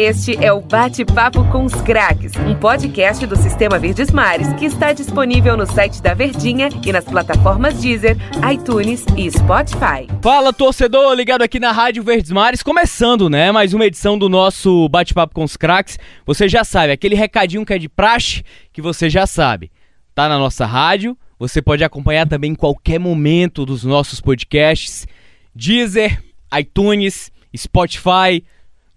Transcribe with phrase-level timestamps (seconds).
[0.00, 4.92] Este é o Bate-Papo com os Craques, um podcast do Sistema Verdes Mares que está
[4.92, 8.16] disponível no site da Verdinha e nas plataformas Deezer,
[8.48, 10.06] iTunes e Spotify.
[10.22, 14.88] Fala, torcedor, ligado aqui na Rádio Verdes Mares, começando, né, mais uma edição do nosso
[14.88, 15.98] Bate-Papo com os Craques.
[16.24, 19.68] Você já sabe, aquele recadinho que é de praxe, que você já sabe.
[20.14, 25.08] Tá na nossa rádio, você pode acompanhar também em qualquer momento dos nossos podcasts,
[25.52, 26.22] Deezer,
[26.56, 28.44] iTunes, Spotify,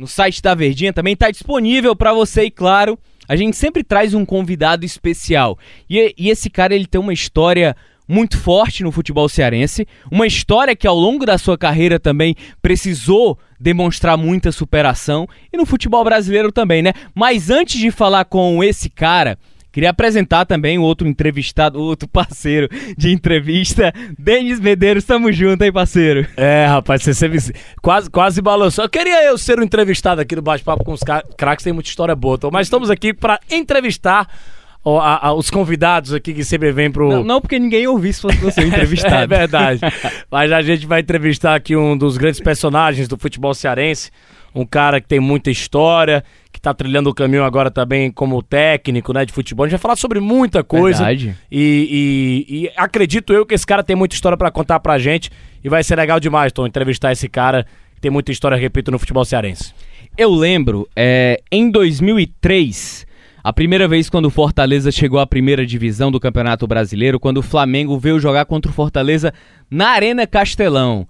[0.02, 4.16] no site da Verdinha também está disponível para você e claro, a gente sempre traz
[4.16, 5.59] um convidado especial.
[5.88, 7.76] E, e, esse cara ele tem uma história
[8.07, 13.38] muito forte no futebol cearense, uma história que ao longo da sua carreira também precisou
[13.59, 16.93] demonstrar muita superação e no futebol brasileiro também, né?
[17.13, 19.38] Mas antes de falar com esse cara,
[19.71, 22.67] Queria apresentar também o outro entrevistado, outro parceiro
[22.98, 25.05] de entrevista, Denis Medeiros.
[25.05, 26.27] Tamo junto, hein, parceiro?
[26.35, 27.39] É, rapaz, você sempre
[27.81, 28.84] quase, quase balançou.
[28.84, 31.02] Eu queria eu ser o entrevistado aqui do Bate-Papo com os
[31.38, 32.38] craques, tem muita história boa.
[32.52, 34.27] Mas estamos aqui para entrevistar
[34.84, 37.09] a, a, os convidados aqui que sempre vem pro.
[37.09, 39.15] Não, não porque ninguém ouviu se fosse você entrevistado.
[39.15, 39.79] é verdade.
[40.29, 44.12] Mas a gente vai entrevistar aqui um dos grandes personagens do futebol cearense,
[44.53, 46.24] um cara que tem muita história,
[46.62, 49.65] está trilhando o caminho agora também como técnico né, de futebol.
[49.65, 51.05] A gente vai falar sobre muita coisa.
[51.05, 51.35] Verdade.
[51.51, 55.31] E, e, e acredito eu que esse cara tem muita história para contar pra gente.
[55.63, 58.99] E vai ser legal demais, Tom, entrevistar esse cara que tem muita história, repito, no
[58.99, 59.73] futebol cearense.
[60.15, 63.07] Eu lembro, é, em 2003,
[63.43, 67.44] a primeira vez quando o Fortaleza chegou à primeira divisão do Campeonato Brasileiro, quando o
[67.44, 69.34] Flamengo veio jogar contra o Fortaleza
[69.69, 71.07] na Arena Castelão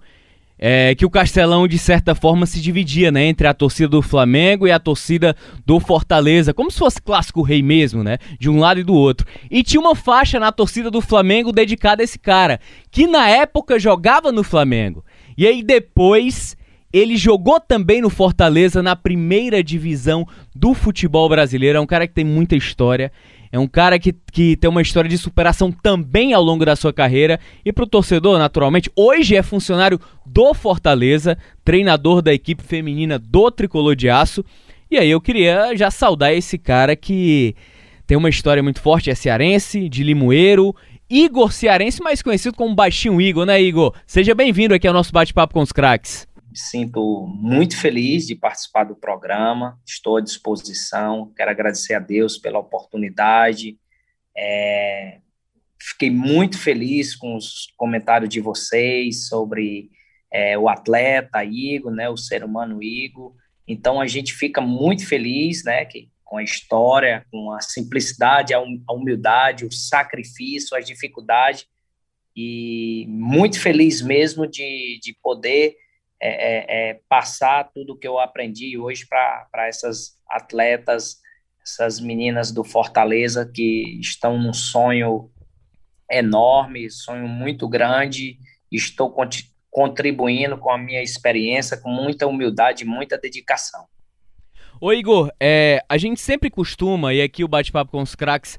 [0.64, 4.64] é, que o Castelão, de certa forma, se dividia né, entre a torcida do Flamengo
[4.64, 5.34] e a torcida
[5.66, 8.16] do Fortaleza, como se fosse clássico rei mesmo, né?
[8.38, 9.26] De um lado e do outro.
[9.50, 12.60] E tinha uma faixa na torcida do Flamengo dedicada a esse cara,
[12.92, 15.04] que na época jogava no Flamengo.
[15.36, 16.56] E aí depois
[16.92, 20.24] ele jogou também no Fortaleza na primeira divisão
[20.54, 21.78] do futebol brasileiro.
[21.78, 23.10] É um cara que tem muita história.
[23.52, 26.90] É um cara que, que tem uma história de superação também ao longo da sua
[26.90, 27.38] carreira.
[27.62, 33.50] E para o torcedor, naturalmente, hoje é funcionário do Fortaleza, treinador da equipe feminina do
[33.50, 34.42] Tricolor de Aço.
[34.90, 37.54] E aí eu queria já saudar esse cara que
[38.06, 40.74] tem uma história muito forte, é cearense, de Limoeiro.
[41.10, 43.92] Igor Cearense, mais conhecido como Baixinho Igor, né, Igor?
[44.06, 48.84] Seja bem-vindo aqui ao nosso bate-papo com os craques me sinto muito feliz de participar
[48.84, 53.78] do programa, estou à disposição, quero agradecer a Deus pela oportunidade.
[54.36, 55.20] É,
[55.80, 59.90] fiquei muito feliz com os comentários de vocês sobre
[60.30, 63.34] é, o atleta Igor, né, o ser humano Igor.
[63.66, 68.60] Então a gente fica muito feliz, né, que, com a história, com a simplicidade, a
[68.92, 71.66] humildade, o sacrifício, as dificuldades
[72.36, 75.76] e muito feliz mesmo de, de poder
[76.22, 81.20] é, é, é, passar tudo que eu aprendi hoje para essas atletas,
[81.60, 85.28] essas meninas do Fortaleza que estão num sonho
[86.08, 88.38] enorme, sonho muito grande.
[88.70, 89.12] Estou
[89.68, 93.84] contribuindo com a minha experiência, com muita humildade, muita dedicação.
[94.80, 98.58] Ô Igor, é, a gente sempre costuma, e aqui o bate-papo com os craques,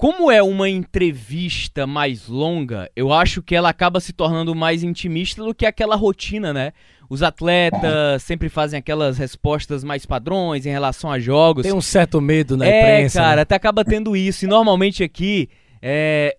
[0.00, 5.44] como é uma entrevista mais longa, eu acho que ela acaba se tornando mais intimista
[5.44, 6.72] do que aquela rotina, né?
[7.10, 11.64] Os atletas sempre fazem aquelas respostas mais padrões em relação a jogos.
[11.64, 13.18] Tem um certo medo na é, imprensa.
[13.18, 13.42] É, cara, né?
[13.42, 14.46] até acaba tendo isso.
[14.46, 15.50] E normalmente aqui,
[15.82, 16.34] é,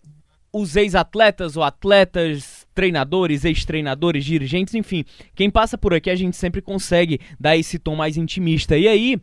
[0.51, 5.05] os ex-atletas ou atletas, treinadores, ex-treinadores, dirigentes, enfim,
[5.35, 8.75] quem passa por aqui a gente sempre consegue dar esse tom mais intimista.
[8.75, 9.21] E aí,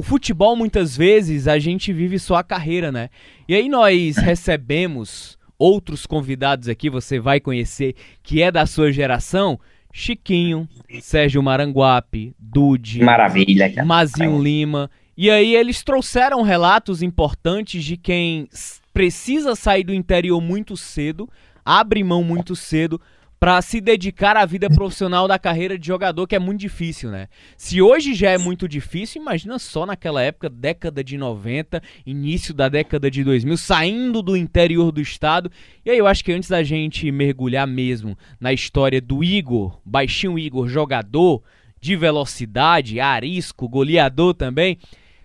[0.00, 3.10] o futebol muitas vezes a gente vive só a carreira, né?
[3.46, 9.60] E aí nós recebemos outros convidados aqui, você vai conhecer, que é da sua geração,
[9.92, 10.66] Chiquinho,
[11.02, 13.86] Sérgio Maranguape, Dude, Maravilha, cara.
[13.86, 14.90] Mazinho Lima.
[15.14, 18.48] E aí eles trouxeram relatos importantes de quem
[18.94, 21.28] precisa sair do interior muito cedo,
[21.62, 22.98] abre mão muito cedo
[23.40, 27.26] para se dedicar à vida profissional da carreira de jogador, que é muito difícil, né?
[27.56, 32.68] Se hoje já é muito difícil, imagina só naquela época, década de 90, início da
[32.68, 35.50] década de 2000, saindo do interior do estado.
[35.82, 40.38] E aí eu acho que antes da gente mergulhar mesmo na história do Igor, baixinho
[40.38, 41.42] Igor, jogador
[41.80, 44.76] de velocidade, arisco, goleador também,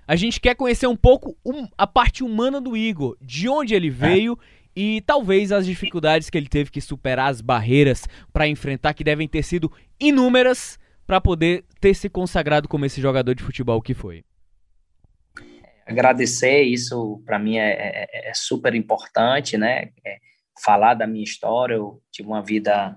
[0.08, 1.36] a gente quer conhecer um pouco
[1.78, 4.40] a parte humana do Igor, de onde ele veio
[4.76, 9.28] e talvez as dificuldades que ele teve que superar, as barreiras para enfrentar, que devem
[9.28, 10.78] ter sido inúmeras
[11.08, 14.24] para poder ter se consagrado como esse jogador de futebol que foi.
[15.86, 19.92] Agradecer, isso para mim é, é, é, super importante, né?
[20.04, 20.18] É,
[20.64, 22.96] falar da minha história, eu tive uma vida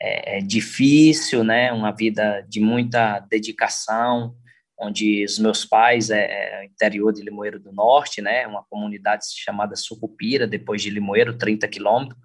[0.00, 1.72] é, é, difícil, né?
[1.72, 4.36] Uma vida de muita dedicação,
[4.78, 9.74] onde os meus pais é, é interior de Limoeiro do Norte, né, uma comunidade chamada
[9.76, 12.18] Sucupira, depois de Limoeiro, 30 quilômetros,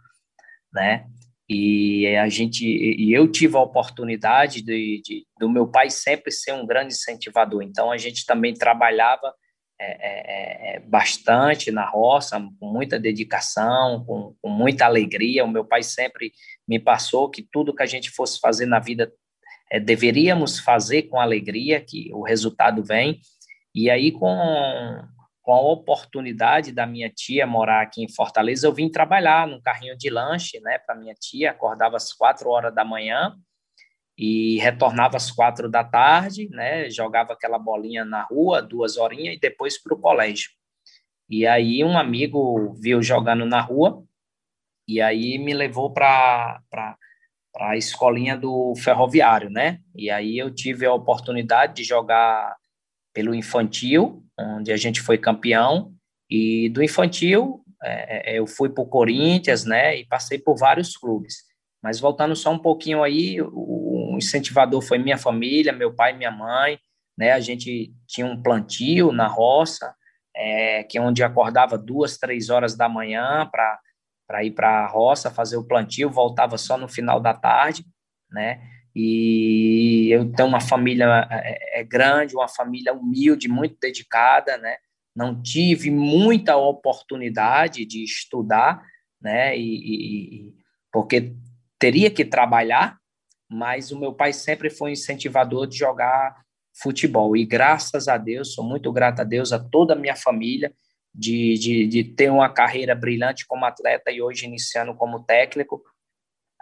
[0.73, 1.05] né,
[1.49, 6.53] e a gente e eu tive a oportunidade de, de, do meu pai sempre ser
[6.53, 9.33] um grande incentivador, então a gente também trabalhava
[9.83, 15.43] é, é, é, bastante na roça, com muita dedicação, com, com, muita alegria.
[15.43, 16.31] O meu pai sempre
[16.67, 19.11] me passou que tudo que a gente fosse fazer na vida
[19.71, 23.21] é, deveríamos fazer com alegria, que o resultado vem.
[23.73, 24.27] E aí, com,
[25.41, 29.97] com a oportunidade da minha tia morar aqui em Fortaleza, eu vim trabalhar num carrinho
[29.97, 33.33] de lanche né, para minha tia, acordava às quatro horas da manhã
[34.17, 36.89] e retornava às quatro da tarde, né?
[36.89, 40.51] Jogava aquela bolinha na rua, duas horinhas, e depois para o colégio.
[41.29, 44.03] E aí um amigo viu jogando na rua,
[44.85, 46.61] e aí me levou para
[47.57, 49.79] a escolinha do ferroviário, né?
[49.95, 52.55] E aí eu tive a oportunidade de jogar
[53.13, 55.93] pelo infantil, onde a gente foi campeão,
[56.29, 59.97] e do infantil é, é eu fui para o Corinthians, né?
[59.97, 61.43] E passei por vários clubes.
[61.83, 66.79] Mas voltando só um pouquinho aí, o incentivador foi minha família, meu pai minha mãe,
[67.17, 67.31] né?
[67.33, 69.93] A gente tinha um plantio na roça,
[70.35, 73.79] é, que é onde acordava duas, três horas da manhã para
[74.43, 77.85] ir para a roça fazer o plantio, voltava só no final da tarde,
[78.29, 78.61] né?
[78.95, 84.77] E eu tenho uma família é, é grande, uma família humilde, muito dedicada, né?
[85.15, 88.83] Não tive muita oportunidade de estudar,
[89.21, 89.57] né?
[89.57, 90.53] E, e
[90.91, 91.33] porque
[91.79, 92.97] teria que trabalhar,
[93.49, 96.41] mas o meu pai sempre foi incentivador de jogar
[96.73, 97.35] futebol.
[97.35, 100.73] E graças a Deus, sou muito grato a Deus, a toda a minha família,
[101.13, 105.83] de, de, de ter uma carreira brilhante como atleta e hoje iniciando como técnico.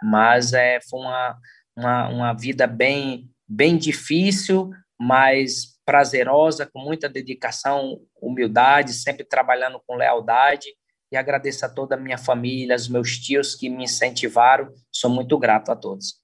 [0.02, 1.38] Mas é, foi uma,
[1.76, 9.96] uma, uma vida bem, bem difícil, mas prazerosa, com muita dedicação, humildade, sempre trabalhando com
[9.96, 10.68] lealdade
[11.12, 14.72] e agradeço a toda a minha família, os meus tios que me incentivaram.
[14.92, 16.20] Sou muito grato a todos.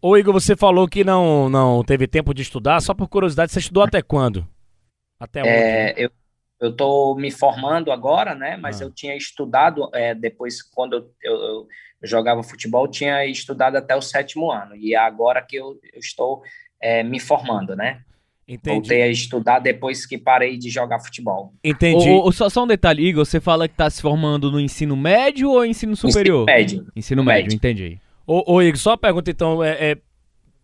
[0.00, 2.80] Ô Igor, você falou que não, não teve tempo de estudar.
[2.80, 4.48] Só por curiosidade, você estudou até quando?
[5.18, 5.50] Até onde?
[5.50, 6.10] É, eu
[6.60, 8.56] eu estou me formando agora, né?
[8.56, 8.84] Mas ah.
[8.84, 11.68] eu tinha estudado é, depois quando eu, eu, eu,
[12.02, 16.42] jogava futebol, tinha estudado até o sétimo ano e é agora que eu, eu estou
[16.80, 18.02] é, me formando, né?
[18.46, 18.74] Entendi.
[18.74, 21.54] Voltei a estudar depois que parei de jogar futebol.
[21.62, 22.08] Entendi.
[22.08, 24.96] O, o, só, só um detalhe, Igor, você fala que está se formando no ensino
[24.96, 26.42] médio ou ensino superior?
[26.42, 26.92] Ensino médio.
[26.96, 27.56] Ensino médio, médio.
[27.56, 28.00] entendi.
[28.26, 29.98] Ô, ô, Igor, só uma pergunta então, é, é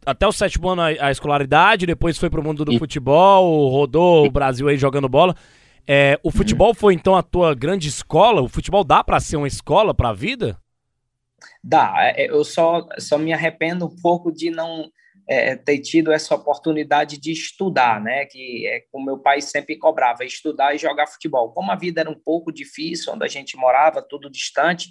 [0.05, 2.79] até o sétimo ano a, a, escolaridade, depois foi pro mundo do e...
[2.79, 5.37] futebol, rodou o Brasil aí jogando bola.
[5.89, 8.43] É, o futebol foi então a tua grande escola?
[8.43, 10.59] O futebol dá para ser uma escola para a vida?
[11.63, 11.95] Dá.
[11.99, 14.91] É, eu só, só me arrependo um pouco de não
[15.29, 18.25] é, ter tido essa oportunidade de estudar, né?
[18.27, 21.53] Que é o meu pai sempre cobrava, estudar e jogar futebol.
[21.53, 24.89] Como a vida era um pouco difícil, onde a gente morava, tudo distante,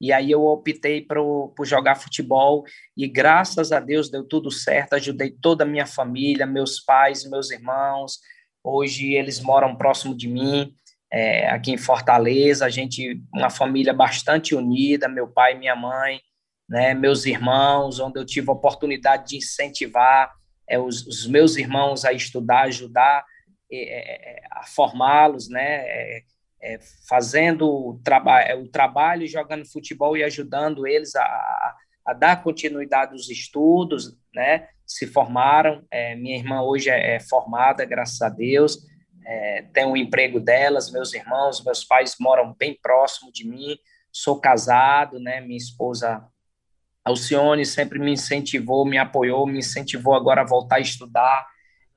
[0.00, 2.64] e aí eu optei por, por jogar futebol
[2.96, 7.50] e graças a Deus deu tudo certo, ajudei toda a minha família, meus pais, meus
[7.50, 8.20] irmãos.
[8.62, 10.74] Hoje eles moram próximo de mim,
[11.10, 16.20] é, aqui em Fortaleza, a gente, uma família bastante unida, meu pai minha mãe,
[16.68, 20.30] né, meus irmãos, onde eu tive a oportunidade de incentivar
[20.68, 23.24] é, os, os meus irmãos a estudar, ajudar
[23.72, 26.22] é, é a formá-los, né, é,
[26.60, 26.78] é,
[27.08, 32.42] fazendo o, traba é, o trabalho, jogando futebol e ajudando eles a, a, a dar
[32.42, 35.84] continuidade aos estudos, né, se formaram,
[36.16, 38.78] minha irmã hoje é, formada, graças a Deus,
[39.74, 43.76] tem um emprego delas, meus irmãos, meus pais moram bem próximo de mim,
[44.10, 46.26] sou casado, né, minha esposa
[47.08, 51.46] Alcione sempre me incentivou, me apoiou, me incentivou agora a voltar a estudar.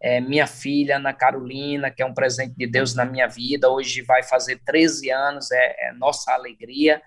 [0.02, 4.02] É, minha filha, Ana Carolina, que é um presente de Deus na minha vida, hoje
[4.02, 7.02] vai fazer 13 anos, é, é nossa alegria.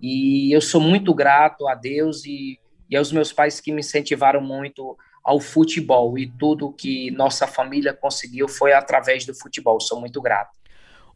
[0.00, 2.58] E eu sou muito grato a Deus e,
[2.90, 6.18] e aos meus pais que me incentivaram muito ao futebol.
[6.18, 9.80] E tudo que nossa família conseguiu foi através do futebol.
[9.80, 10.50] Sou muito grato.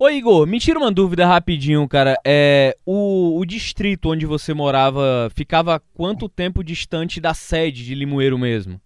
[0.01, 2.17] Ô Igor, me tira uma dúvida rapidinho, cara.
[2.25, 8.39] É, o, o distrito onde você morava ficava quanto tempo distante da sede de Limoeiro
[8.39, 8.81] mesmo?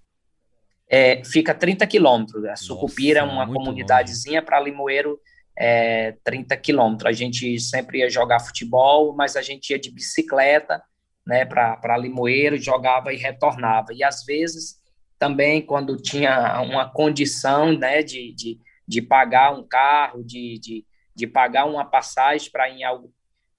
[0.88, 2.44] É, fica 30 quilômetros.
[2.46, 5.18] A Sucupira é uma comunidadezinha para Limoeiro,
[5.56, 7.08] é, 30 quilômetros.
[7.08, 10.82] A gente sempre ia jogar futebol, mas a gente ia de bicicleta
[11.26, 13.92] né, para Limoeiro, jogava e retornava.
[13.92, 14.81] E às vezes
[15.22, 21.26] também, quando tinha uma condição né, de, de, de pagar um carro, de, de de
[21.26, 23.08] pagar uma passagem para em algum,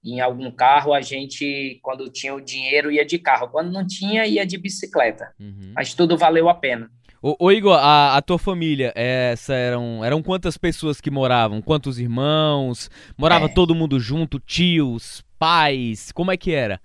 [0.04, 3.48] em algum carro, a gente, quando tinha o dinheiro, ia de carro.
[3.48, 5.32] Quando não tinha, ia de bicicleta.
[5.40, 5.72] Uhum.
[5.74, 6.90] Mas tudo valeu a pena.
[7.22, 11.62] Ô, ô Igor, a, a, tua família, essa eram, eram quantas pessoas que moravam?
[11.62, 12.90] Quantos irmãos?
[13.16, 13.48] Morava é.
[13.48, 14.38] todo mundo junto?
[14.38, 16.12] Tios, pais?
[16.12, 16.80] Como é que era?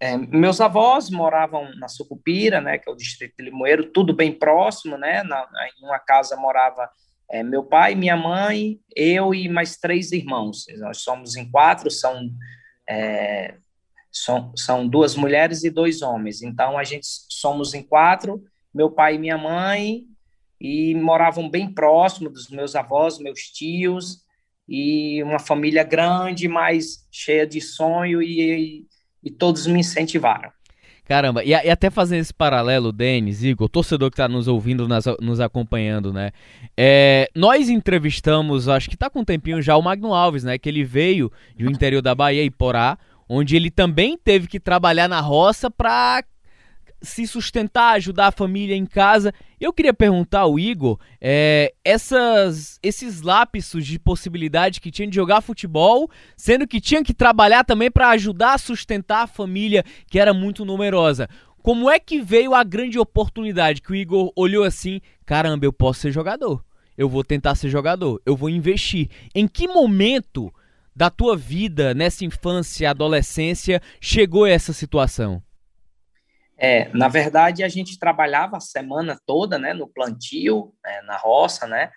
[0.00, 4.32] É, meus avós moravam na Sucupira, né, que é o distrito de Limoeiro, tudo bem
[4.32, 5.44] próximo, né, na,
[5.76, 6.88] em uma casa morava
[7.30, 12.30] é, meu pai, minha mãe, eu e mais três irmãos, nós somos em quatro, são,
[12.88, 13.56] é,
[14.10, 19.16] são, são duas mulheres e dois homens, então a gente somos em quatro, meu pai
[19.16, 20.04] e minha mãe,
[20.60, 24.24] e moravam bem próximo dos meus avós, meus tios,
[24.68, 28.86] e uma família grande, mas cheia de sonho e
[29.22, 30.50] e todos me incentivaram.
[31.08, 35.06] Caramba, e, e, até fazendo esse paralelo, Denis, Igor, torcedor que está nos ouvindo, nas,
[35.20, 36.32] nos acompanhando, né?
[36.76, 40.58] É, nós entrevistamos, acho que está com um tempinho já, o Magno Alves, né?
[40.58, 45.20] Que ele veio do interior da Bahia, Iporá, onde ele também teve que trabalhar na
[45.20, 46.22] roça para
[47.00, 49.32] se sustentar, ajudar a família em casa.
[49.60, 55.40] Eu queria perguntar ao Igor, é, essas, esses lapsos de possibilidade que tinha de jogar
[55.40, 60.34] futebol, sendo que tinha que trabalhar também para ajudar a sustentar a família que era
[60.34, 61.28] muito numerosa.
[61.62, 66.00] Como é que veio a grande oportunidade que o Igor olhou assim, caramba, eu posso
[66.00, 66.64] ser jogador.
[66.96, 69.08] Eu vou tentar ser jogador, eu vou investir.
[69.34, 70.52] Em que momento
[70.96, 75.40] da tua vida, nessa infância, adolescência, chegou essa situação?
[76.58, 81.66] É, na verdade, a gente trabalhava a semana toda, né, no plantio, né, na roça,
[81.66, 81.90] né,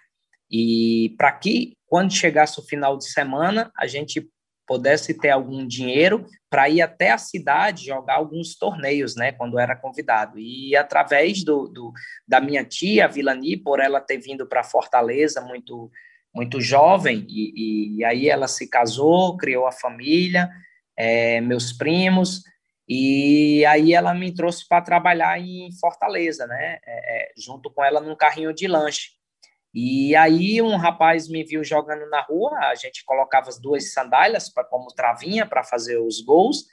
[0.49, 4.29] e para que, quando chegasse o final de semana, a gente
[4.67, 9.75] pudesse ter algum dinheiro para ir até a cidade jogar alguns torneios, né, quando era
[9.75, 10.37] convidado.
[10.37, 11.91] E através do, do
[12.27, 15.91] da minha tia, Vilani, por ela ter vindo para Fortaleza muito
[16.33, 20.49] muito jovem, e, e, aí ela se casou, criou a família,
[20.95, 22.43] é, meus primos,
[22.87, 26.79] e aí ela me trouxe para trabalhar em Fortaleza, né?
[26.85, 29.11] É, é, junto com ela num carrinho de lanche.
[29.73, 34.49] E aí um rapaz me viu jogando na rua, a gente colocava as duas sandálias
[34.49, 36.65] para como travinha para fazer os gols.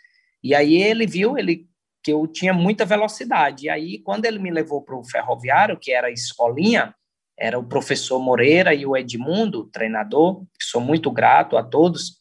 [0.43, 1.69] E aí ele viu ele
[2.03, 3.67] que eu tinha muita velocidade.
[3.67, 6.95] E aí quando ele me levou para o ferroviário, que era a escolinha,
[7.39, 12.19] era o professor Moreira e o Edmundo, treinador, que sou muito grato a todos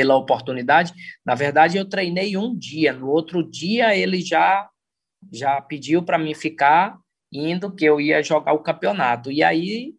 [0.00, 0.94] pela oportunidade.
[1.22, 4.66] Na verdade, eu treinei um dia, no outro dia ele já
[5.30, 6.96] já pediu para mim ficar
[7.30, 9.30] indo que eu ia jogar o campeonato.
[9.30, 9.92] E aí,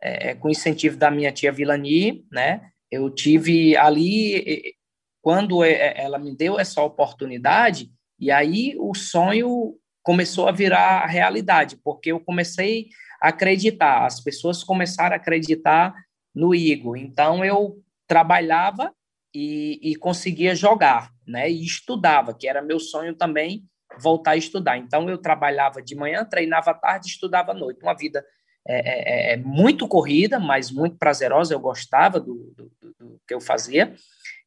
[0.00, 4.76] é, com incentivo da minha tia Vilani, né, eu tive ali
[5.20, 12.12] quando ela me deu essa oportunidade, e aí o sonho começou a virar realidade, porque
[12.12, 12.86] eu comecei
[13.20, 15.92] a acreditar, as pessoas começaram a acreditar
[16.32, 16.96] no Igor.
[16.96, 18.94] Então eu trabalhava
[19.34, 21.50] e, e conseguia jogar, né?
[21.50, 23.64] E estudava, que era meu sonho também
[23.98, 24.76] voltar a estudar.
[24.78, 27.82] Então eu trabalhava de manhã, treinava à tarde, estudava à noite.
[27.82, 28.24] Uma vida
[28.66, 31.54] é, é, é muito corrida, mas muito prazerosa.
[31.54, 33.94] Eu gostava do, do, do, que eu fazia.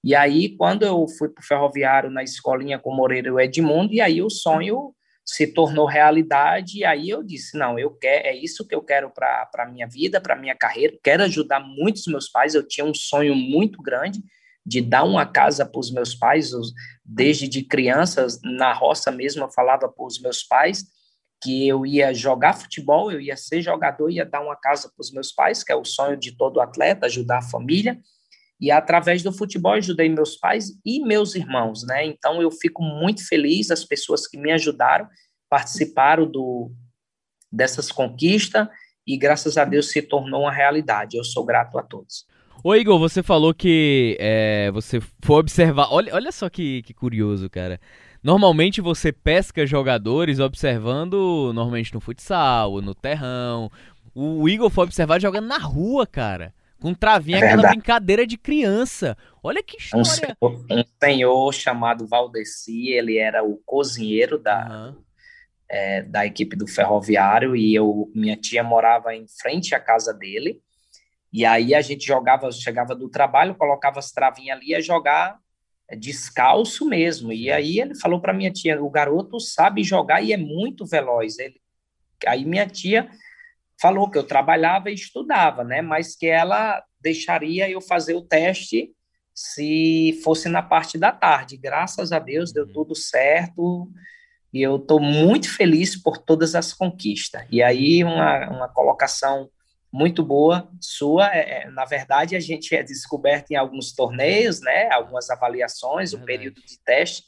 [0.04, 3.40] E aí, quando eu fui para o ferroviário na escolinha com o Moreira e o
[3.40, 6.80] Edmundo, e aí o sonho se tornou realidade.
[6.80, 9.88] E aí eu disse: não, eu quero, é isso que eu quero para a minha
[9.88, 10.98] vida, para minha carreira.
[11.04, 12.56] Quero ajudar muitos meus pais.
[12.56, 14.20] Eu tinha um sonho muito grande
[14.66, 16.52] de dar uma casa para os meus pais,
[17.04, 20.86] desde de crianças, na roça mesmo, eu falava para os meus pais
[21.44, 25.12] que eu ia jogar futebol, eu ia ser jogador, ia dar uma casa para os
[25.12, 28.00] meus pais, que é o sonho de todo atleta, ajudar a família.
[28.60, 32.06] E através do futebol ajudei meus pais e meus irmãos, né?
[32.06, 35.10] Então eu fico muito feliz as pessoas que me ajudaram,
[35.50, 36.72] participaram do
[37.52, 38.68] dessas conquistas
[39.06, 41.18] e graças a Deus se tornou uma realidade.
[41.18, 42.28] Eu sou grato a todos.
[42.64, 45.88] Ô Igor, você falou que é, você foi observar.
[45.92, 47.80] Olha, olha só que, que curioso, cara.
[48.24, 53.72] Normalmente você pesca jogadores observando, normalmente no futsal, no terrão.
[54.14, 56.54] O Igor foi observar jogando na rua, cara.
[56.80, 59.18] Com travinha, é aquela brincadeira de criança.
[59.42, 60.02] Olha que história.
[60.02, 65.02] Um senhor, um senhor chamado Valdeci, ele era o cozinheiro da, uhum.
[65.70, 70.60] é, da equipe do ferroviário e eu, minha tia morava em frente à casa dele.
[71.32, 75.40] E aí a gente jogava, chegava do trabalho, colocava as travinhas ali, ia jogar
[75.98, 77.32] descalço mesmo.
[77.32, 81.38] E aí ele falou para minha tia, o garoto sabe jogar e é muito veloz.
[81.40, 81.60] Ele,
[82.26, 83.10] aí minha tia
[83.80, 85.82] falou que eu trabalhava e estudava, né?
[85.82, 88.92] Mas que ela deixaria eu fazer o teste
[89.34, 91.58] se fosse na parte da tarde.
[91.58, 92.74] Graças a Deus deu uhum.
[92.74, 93.90] tudo certo
[94.54, 97.44] e eu estou muito feliz por todas as conquistas.
[97.50, 99.50] E aí uma, uma colocação
[99.92, 101.28] muito boa sua.
[101.36, 104.90] É, é, na verdade, a gente é descoberto em alguns torneios, né?
[104.92, 107.24] Algumas avaliações, o um período de teste.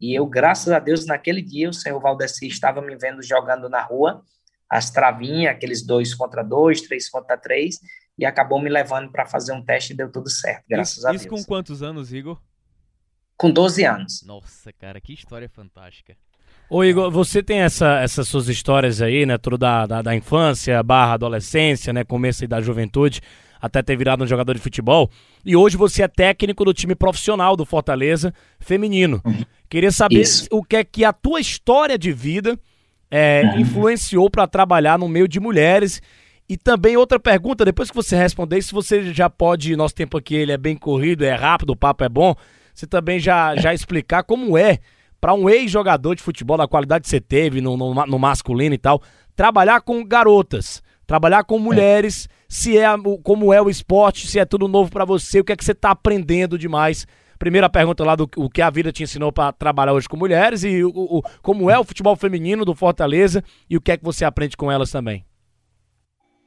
[0.00, 3.82] E eu, graças a Deus, naquele dia, o senhor Valdeci estava me vendo jogando na
[3.82, 4.22] rua,
[4.70, 7.80] as travinhas, aqueles dois contra dois, três contra três,
[8.16, 11.10] e acabou me levando para fazer um teste e deu tudo certo, graças isso, a
[11.10, 11.22] Deus.
[11.22, 12.40] Isso com quantos anos, Igor?
[13.36, 14.22] Com 12 anos.
[14.24, 16.16] Nossa, cara, que história fantástica.
[16.70, 19.38] Ô Igor, você tem essa, essas suas histórias aí, né?
[19.38, 22.04] Tudo da, da, da, infância, barra adolescência, né?
[22.04, 23.22] Começo aí da juventude,
[23.60, 25.10] até ter virado um jogador de futebol.
[25.44, 29.20] E hoje você é técnico do time profissional do Fortaleza feminino.
[29.24, 29.44] Uhum.
[29.68, 30.46] Queria saber Isso.
[30.50, 32.58] o que é que a tua história de vida
[33.10, 33.60] é, uhum.
[33.60, 36.02] influenciou para trabalhar no meio de mulheres.
[36.46, 40.34] E também outra pergunta, depois que você responder, se você já pode, nosso tempo aqui
[40.34, 42.34] ele é bem corrido, é rápido, o papo é bom
[42.78, 44.78] você também já, já explicar como é
[45.20, 48.78] para um ex-jogador de futebol da qualidade que você teve no, no, no, masculino e
[48.78, 49.02] tal,
[49.34, 52.44] trabalhar com garotas, trabalhar com mulheres, é.
[52.48, 52.86] se é
[53.22, 55.72] como é o esporte, se é tudo novo para você, o que é que você
[55.72, 57.06] está aprendendo demais.
[57.38, 60.64] Primeira pergunta lá do o que a vida te ensinou para trabalhar hoje com mulheres
[60.64, 64.04] e o, o, como é o futebol feminino do Fortaleza e o que é que
[64.04, 65.24] você aprende com elas também.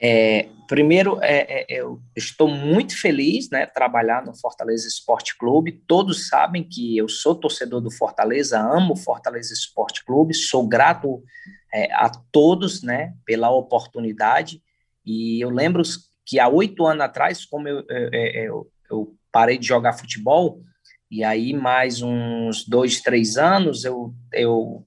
[0.04, 5.84] É, primeiro, é, é, eu estou muito feliz, né, trabalhar no Fortaleza Esporte Clube.
[5.88, 11.24] Todos sabem que eu sou torcedor do Fortaleza, amo o Fortaleza Esporte Clube, sou grato
[11.72, 14.62] é, a todos, né, pela oportunidade.
[15.06, 15.84] E eu lembro
[16.26, 20.62] que há oito anos atrás, como eu, eu, eu, parei de jogar futebol,
[21.10, 24.86] e aí mais uns dois, três anos eu eu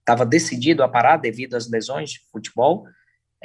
[0.00, 2.84] estava decidido a parar devido às lesões de futebol.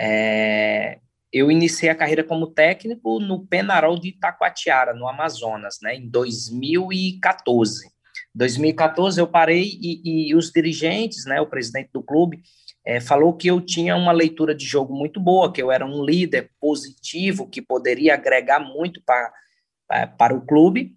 [0.04, 0.98] É,
[1.32, 7.88] eu iniciei a carreira como técnico no Penarol de Itacoatiara, no Amazonas, né, em 2014.
[8.34, 12.42] 2014 eu parei e, e os dirigentes, né, o presidente do clube,
[12.84, 16.04] é, falou que eu tinha uma leitura de jogo muito boa, que eu era um
[16.04, 20.96] líder positivo, que poderia agregar muito para, o clube.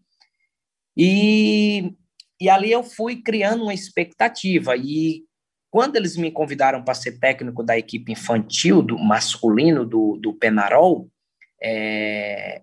[0.96, 1.92] E,
[2.40, 4.74] e ali eu fui criando uma expectativa.
[4.76, 5.24] E
[5.74, 11.10] quando eles me convidaram para ser técnico da equipe infantil, do masculino do, do Penarol,
[11.60, 12.62] é,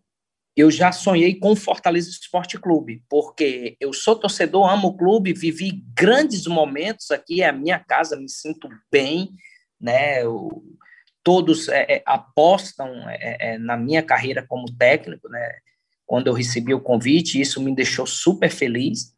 [0.56, 5.34] eu já sonhei com o Fortaleza Esporte Clube, porque eu sou torcedor, amo o clube,
[5.34, 9.32] vivi grandes momentos aqui, é a minha casa, me sinto bem,
[9.78, 10.24] né?
[10.24, 10.64] Eu,
[11.22, 15.50] todos é, é, apostam é, é, na minha carreira como técnico, né?
[16.06, 19.14] Quando eu recebi o convite, isso me deixou super feliz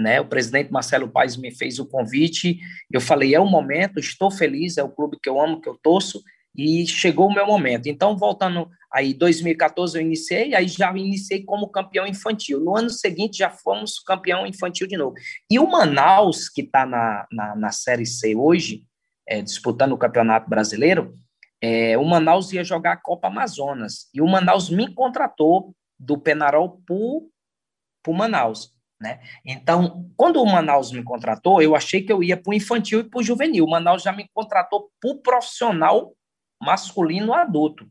[0.00, 0.20] né?
[0.20, 2.58] O presidente Marcelo Paes me fez o convite,
[2.90, 5.78] eu falei, é o momento, estou feliz, é o clube que eu amo, que eu
[5.82, 6.22] torço,
[6.56, 7.86] e chegou o meu momento.
[7.86, 12.60] Então, voltando aí, 2014 eu iniciei, aí já iniciei como campeão infantil.
[12.60, 15.14] No ano seguinte já fomos campeão infantil de novo.
[15.48, 18.84] E o Manaus, que está na, na, na, Série C hoje,
[19.26, 21.14] é, disputando o Campeonato Brasileiro,
[21.62, 24.08] é, o Manaus ia jogar a Copa Amazonas.
[24.12, 28.72] E o Manaus me contratou do Penarol para o Manaus.
[29.00, 29.18] Né?
[29.44, 33.04] Então, quando o Manaus me contratou, eu achei que eu ia para o infantil e
[33.04, 33.64] para o juvenil.
[33.64, 36.12] O Manaus já me contratou para o profissional
[36.60, 37.90] masculino adulto.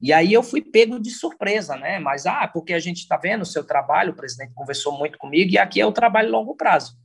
[0.00, 2.00] E aí eu fui pego de surpresa, né?
[2.00, 5.52] Mas, ah, porque a gente está vendo o seu trabalho, o presidente conversou muito comigo,
[5.52, 6.98] e aqui é o trabalho longo prazo.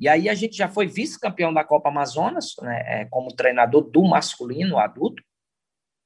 [0.00, 4.02] E aí a gente já foi vice-campeão da Copa Amazonas, né, é, como treinador do
[4.02, 5.22] masculino adulto,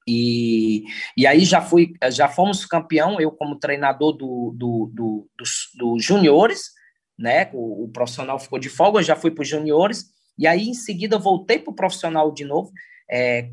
[0.07, 0.85] e,
[1.16, 6.05] e aí já fui, já fomos campeão, eu como treinador do, do, do dos, dos
[6.05, 6.71] juniores,
[7.19, 7.51] né?
[7.53, 10.05] O, o, profissional ficou de folga, eu já fui para os juniores,
[10.38, 12.71] e aí em seguida voltei para o profissional de novo,
[13.11, 13.51] é,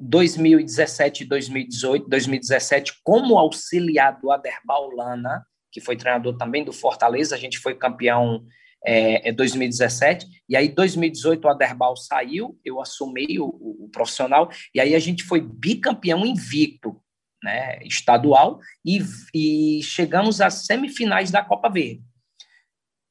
[0.00, 7.38] 2017 2018, 2017, como auxiliar do Aderbal Lana, que foi treinador também do Fortaleza, a
[7.38, 8.44] gente foi campeão
[8.84, 14.50] é, é 2017, e aí 2018 o Aderbal saiu, eu assumi o, o, o, profissional,
[14.74, 17.00] e aí a gente foi bicampeão invicto,
[17.42, 19.02] né, estadual, e,
[19.34, 22.02] e chegamos às semifinais da Copa Verde.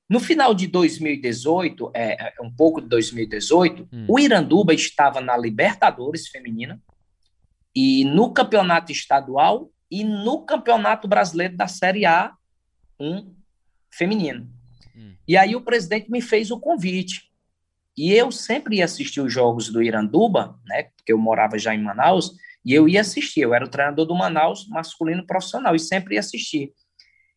[0.09, 4.05] No final de 2018, é, é, um pouco de 2018, hum.
[4.09, 6.81] o Iranduba estava na Libertadores feminina
[7.73, 12.33] e no campeonato estadual e no campeonato brasileiro da Série A
[12.99, 13.33] 1
[14.91, 15.17] feminino.
[15.27, 17.31] E aí o presidente me fez o convite.
[17.97, 21.81] E eu sempre ia assistir os jogos do Iranduba, né, porque eu morava já em
[21.81, 22.31] Manaus,
[22.63, 23.41] e eu ia assistir.
[23.41, 26.73] Eu era o treinador do Manaus masculino profissional e sempre ia assistir.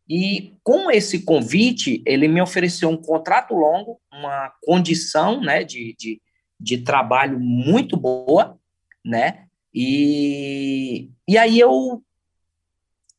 [0.09, 6.21] E com esse convite, ele me ofereceu um contrato longo, uma condição né, de, de,
[6.61, 8.59] de trabalho muito boa,
[9.05, 9.47] né?
[9.73, 12.03] E, e aí eu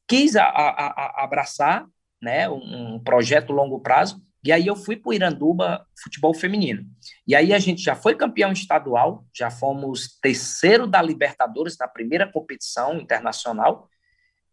[0.07, 1.87] quis a, a, a abraçar
[2.21, 6.85] né, um, projeto longo prazo e aí eu fui para o Iranduba Futebol Feminino.
[7.27, 12.31] E aí a gente já foi campeão estadual, já fomos terceiro da Libertadores na primeira
[12.31, 13.89] competição internacional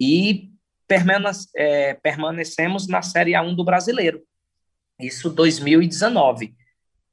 [0.00, 0.50] e
[1.54, 4.22] é, permanecemos na Série A1 do Brasileiro.
[4.98, 6.54] Isso 2019.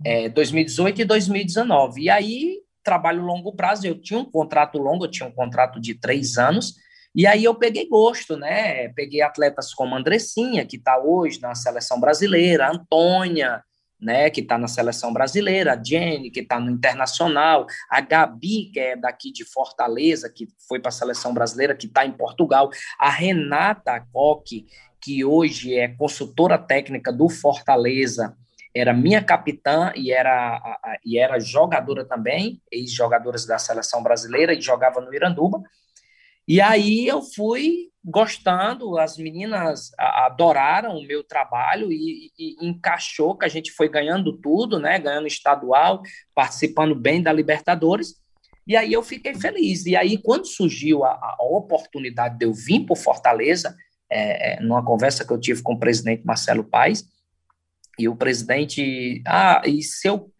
[0.05, 2.01] É, 2018 e 2019.
[2.03, 3.85] E aí trabalho longo prazo.
[3.85, 6.75] Eu tinha um contrato longo, eu tinha um contrato de três anos,
[7.15, 8.89] e aí eu peguei gosto, né?
[8.89, 13.63] Peguei atletas como Andressinha, que está hoje na seleção brasileira, Antônia,
[14.00, 18.80] né, que está na seleção brasileira, a Jenny, que está no internacional, a Gabi, que
[18.80, 23.10] é daqui de Fortaleza, que foi para a seleção brasileira, que está em Portugal, a
[23.10, 24.65] Renata Coque,
[25.02, 28.36] que hoje é consultora técnica do Fortaleza,
[28.74, 30.62] era minha capitã e era,
[31.04, 35.62] e era jogadora também, ex-jogadoras da seleção brasileira, e jogava no Iranduba.
[36.49, 43.45] E aí eu fui gostando, as meninas adoraram o meu trabalho e, e, encaixou que
[43.45, 44.97] a gente foi ganhando tudo, né?
[44.97, 46.01] Ganhando estadual,
[46.33, 48.15] participando bem da Libertadores.
[48.65, 49.85] E aí eu fiquei feliz.
[49.85, 53.77] E aí, quando surgiu a, a oportunidade de eu vir para Fortaleza,
[54.09, 57.07] é, é, numa conversa que eu tive com o presidente Marcelo Paes,
[57.99, 60.31] e o presidente, ah, e se eu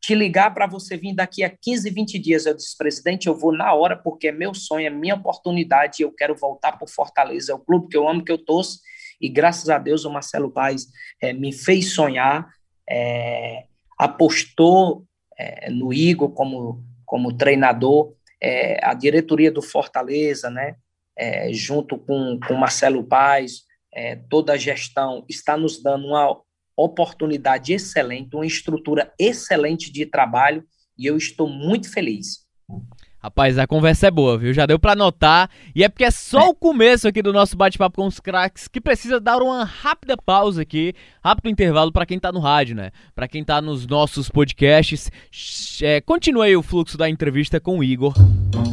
[0.00, 3.52] te ligar para você vir daqui a 15, 20 dias, eu disse, presidente, eu vou
[3.52, 7.54] na hora, porque é meu sonho, é minha oportunidade, eu quero voltar para Fortaleza, é
[7.54, 8.78] o clube que eu amo, que eu torço,
[9.20, 10.86] e graças a Deus o Marcelo Paes
[11.20, 12.48] é, me fez sonhar,
[12.88, 13.64] é,
[13.98, 15.04] apostou
[15.36, 18.14] é, no Igor como, como treinador,
[18.82, 20.76] a diretoria do Fortaleza, né,
[21.50, 23.04] junto com o Marcelo
[23.92, 26.40] é, toda a gestão está nos dando uma
[26.84, 30.64] oportunidade excelente, uma estrutura excelente de trabalho
[30.96, 32.47] e eu estou muito feliz.
[33.20, 34.54] Rapaz, a conversa é boa, viu?
[34.54, 35.50] Já deu para notar.
[35.74, 38.80] E é porque é só o começo aqui do nosso bate-papo com os craques que
[38.80, 42.90] precisa dar uma rápida pausa aqui, rápido intervalo para quem tá no rádio, né?
[43.16, 45.10] Para quem tá nos nossos podcasts.
[45.82, 48.14] É, continue aí o fluxo da entrevista com o Igor.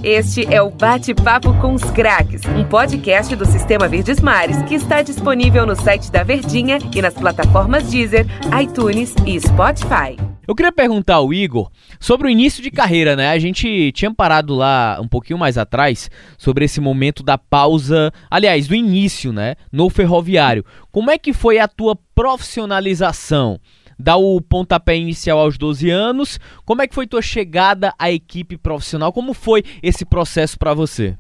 [0.03, 5.01] Este é o Bate-Papo com os Craques, um podcast do Sistema Verdes Mares que está
[5.01, 8.27] disponível no site da Verdinha e nas plataformas Deezer,
[8.61, 10.34] iTunes e Spotify.
[10.47, 13.29] Eu queria perguntar ao Igor sobre o início de carreira, né?
[13.29, 18.67] A gente tinha parado lá um pouquinho mais atrás sobre esse momento da pausa, aliás,
[18.67, 20.63] do início, né, no ferroviário.
[20.91, 23.59] Como é que foi a tua profissionalização?
[23.97, 26.39] Dá o pontapé inicial aos 12 anos.
[26.65, 29.13] Como é que foi tua chegada à equipe profissional?
[29.13, 31.17] Como foi esse processo para você?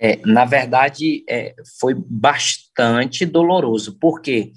[0.00, 4.52] É, na verdade, é, foi bastante doloroso, porque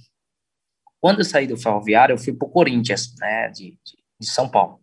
[1.01, 3.75] quando eu saí do Ferroviário, eu fui para o Corinthians, né, de,
[4.19, 4.79] de, São Paulo.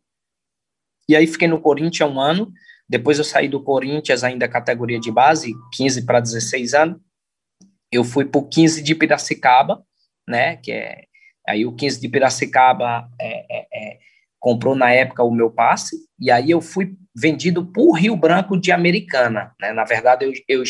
[1.08, 2.52] E aí fiquei no Corinthians um ano,
[2.88, 7.00] depois eu saí do Corinthians, ainda categoria de base, 15 para 16 anos,
[7.90, 9.82] eu fui para o 15 de Piracicaba,
[10.28, 11.04] né, que é,
[11.46, 13.98] aí o 15 de Piracicaba é, é, é,
[14.40, 18.72] comprou na época o meu passe, e aí eu fui vendido por Rio Branco de
[18.72, 20.62] Americana, né, na verdade eu, eu,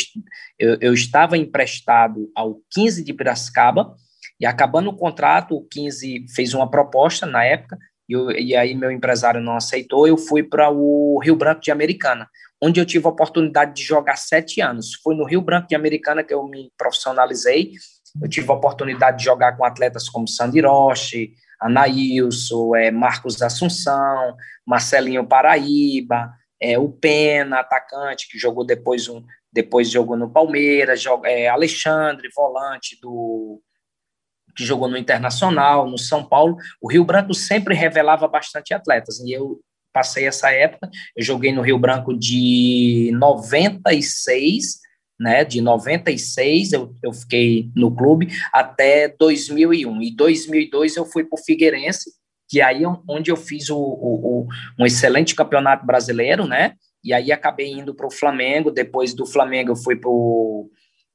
[0.58, 3.96] eu, eu estava emprestado ao 15 de Piracicaba,
[4.40, 8.74] e acabando o contrato, o 15 fez uma proposta na época, e, eu, e aí
[8.74, 12.29] meu empresário não aceitou, eu fui para o Rio Branco de Americana,
[12.62, 14.94] onde eu tive a oportunidade de jogar sete anos.
[15.03, 17.72] Foi no Rio Branco de Americana que eu me profissionalizei,
[18.22, 24.37] eu tive a oportunidade de jogar com atletas como Sandy Roche, Anaílson, é, Marcos Assunção,
[24.66, 29.22] Marcelinho Paraíba, é, o Pena, atacante, que jogou depois um,
[29.53, 33.61] depois jogou no Palmeiras, joga, é, Alexandre, volante do,
[34.59, 39.21] que jogou no Internacional, no São Paulo, o Rio Branco sempre revelava bastante atletas.
[39.21, 39.61] E eu
[39.92, 44.81] passei essa época, eu joguei no Rio Branco de 96,
[45.18, 50.03] né, de 96 eu, eu fiquei no clube até 2001.
[50.03, 52.11] E 2002 eu fui para o Figueirense,
[52.49, 56.75] que aí é onde eu fiz o, o, o, um excelente campeonato brasileiro, né?
[57.05, 58.73] E aí acabei indo para o Flamengo.
[58.73, 60.11] Depois do Flamengo eu fui para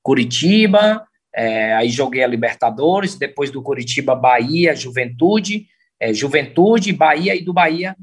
[0.02, 5.68] Curitiba, é, aí joguei a Libertadores, depois do Curitiba, Bahia, Juventude,
[6.00, 7.96] é, Juventude, Bahia e do Bahia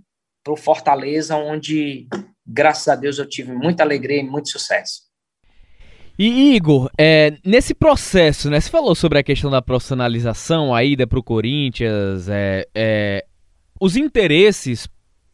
[0.43, 2.09] para o Fortaleza, onde,
[2.47, 5.11] graças a Deus, eu tive muita alegria e muito sucesso.
[6.19, 8.61] E Igor, é, nesse processo, né?
[8.61, 13.25] Você falou sobre a questão da profissionalização, a ida para o Corinthians, é, é,
[13.81, 14.87] os interesses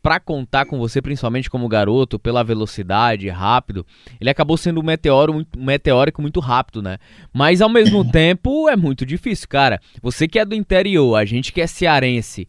[0.06, 3.84] para contar com você, principalmente como garoto, pela velocidade, rápido,
[4.20, 6.98] ele acabou sendo um, meteoro, um meteórico muito rápido, né?
[7.32, 9.80] Mas ao mesmo tempo é muito difícil, cara.
[10.00, 12.46] Você que é do interior, a gente que é cearense,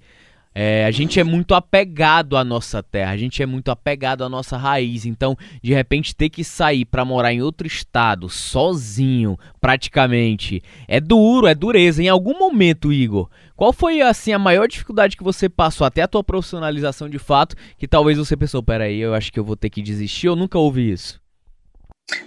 [0.60, 4.30] é, a gente é muito apegado à nossa terra, a gente é muito apegado à
[4.30, 5.06] nossa raiz.
[5.06, 11.46] Então, de repente, ter que sair para morar em outro estado, sozinho, praticamente, é duro,
[11.46, 12.02] é dureza.
[12.02, 16.08] Em algum momento, Igor, qual foi assim a maior dificuldade que você passou até a
[16.08, 19.70] tua profissionalização de fato, que talvez você pensou, peraí, eu acho que eu vou ter
[19.70, 21.22] que desistir, ou nunca houve isso?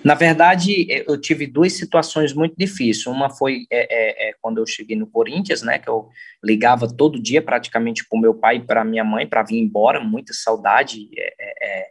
[0.04, 3.06] Na verdade, eu tive duas situações muito difíceis.
[3.06, 6.08] Uma foi é, é, é quando eu cheguei no Corinthians, né, que eu
[6.44, 9.98] ligava todo dia praticamente para o meu pai e para minha mãe para vir embora,
[9.98, 11.08] muita saudade.
[11.16, 11.86] É, é,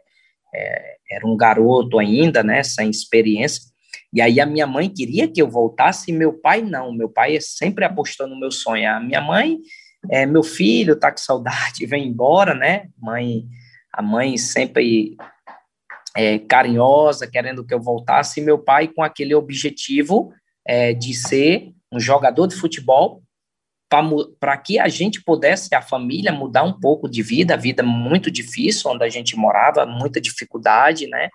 [0.54, 3.62] é, era um garoto ainda, né, sem experiência.
[4.12, 6.92] E aí a minha mãe queria que eu voltasse e meu pai não.
[6.92, 8.88] Meu pai sempre apostou no meu sonho.
[8.88, 9.58] A minha mãe,
[10.08, 12.88] é, meu filho tá com saudade, vem embora, né?
[13.00, 13.44] Mãe,
[13.92, 15.16] a mãe sempre
[16.16, 20.32] é, carinhosa, querendo que eu voltasse, e meu pai com aquele objetivo
[20.66, 23.22] é, de ser um jogador de futebol
[24.38, 28.30] para que a gente pudesse, a família, mudar um pouco de vida, a vida muito
[28.30, 31.28] difícil, onde a gente morava, muita dificuldade, né?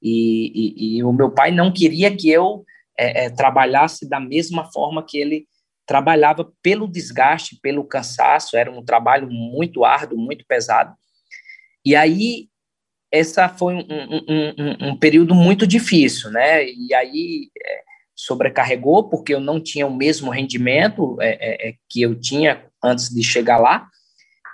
[0.00, 2.64] E, e, e o meu pai não queria que eu
[2.98, 5.46] é, é, trabalhasse da mesma forma que ele
[5.86, 10.94] trabalhava, pelo desgaste, pelo cansaço, era um trabalho muito árduo, muito pesado.
[11.84, 12.47] E aí
[13.10, 16.68] essa foi um, um, um, um, período muito difícil, né?
[16.68, 17.82] E aí é,
[18.14, 23.08] sobrecarregou porque eu não tinha o mesmo rendimento é, é, é que eu tinha antes
[23.08, 23.88] de chegar lá.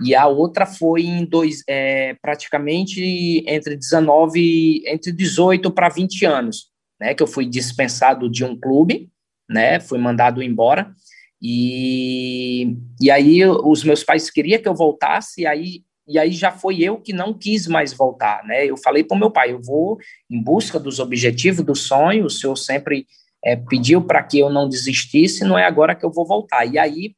[0.00, 6.66] E a outra foi em dois, é, praticamente entre 19, entre 18 para 20 anos,
[7.00, 7.14] né?
[7.14, 9.10] Que eu fui dispensado de um clube,
[9.48, 9.80] né?
[9.80, 10.92] Fui mandado embora.
[11.40, 16.52] E, e aí os meus pais queriam que eu voltasse, e aí e aí já
[16.52, 18.66] foi eu que não quis mais voltar, né?
[18.66, 19.98] Eu falei para o meu pai, eu vou
[20.30, 23.06] em busca dos objetivos, do sonho, o senhor sempre
[23.44, 26.66] é, pediu para que eu não desistisse, não é agora que eu vou voltar.
[26.66, 27.14] E aí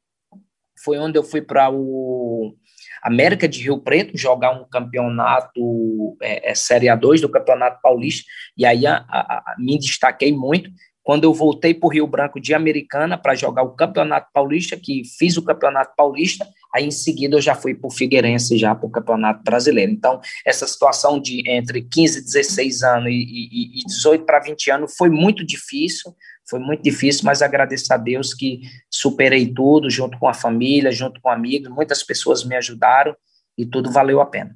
[0.83, 2.55] foi onde eu fui para o
[3.03, 8.25] América de Rio Preto jogar um campeonato é, é, Série A2 do Campeonato Paulista,
[8.57, 10.69] e aí a, a, a, me destaquei muito,
[11.03, 15.03] quando eu voltei para o Rio Branco de Americana para jogar o Campeonato Paulista, que
[15.17, 16.45] fiz o Campeonato Paulista,
[16.77, 19.91] aí em seguida eu já fui para o Figueirense, já para o Campeonato Brasileiro.
[19.91, 24.71] Então, essa situação de entre 15 e 16 anos e, e, e 18 para 20
[24.71, 26.15] anos foi muito difícil,
[26.49, 31.19] foi muito difícil, mas agradeço a Deus que superei tudo, junto com a família, junto
[31.19, 33.15] com amigos, muitas pessoas me ajudaram
[33.57, 34.55] e tudo valeu a pena.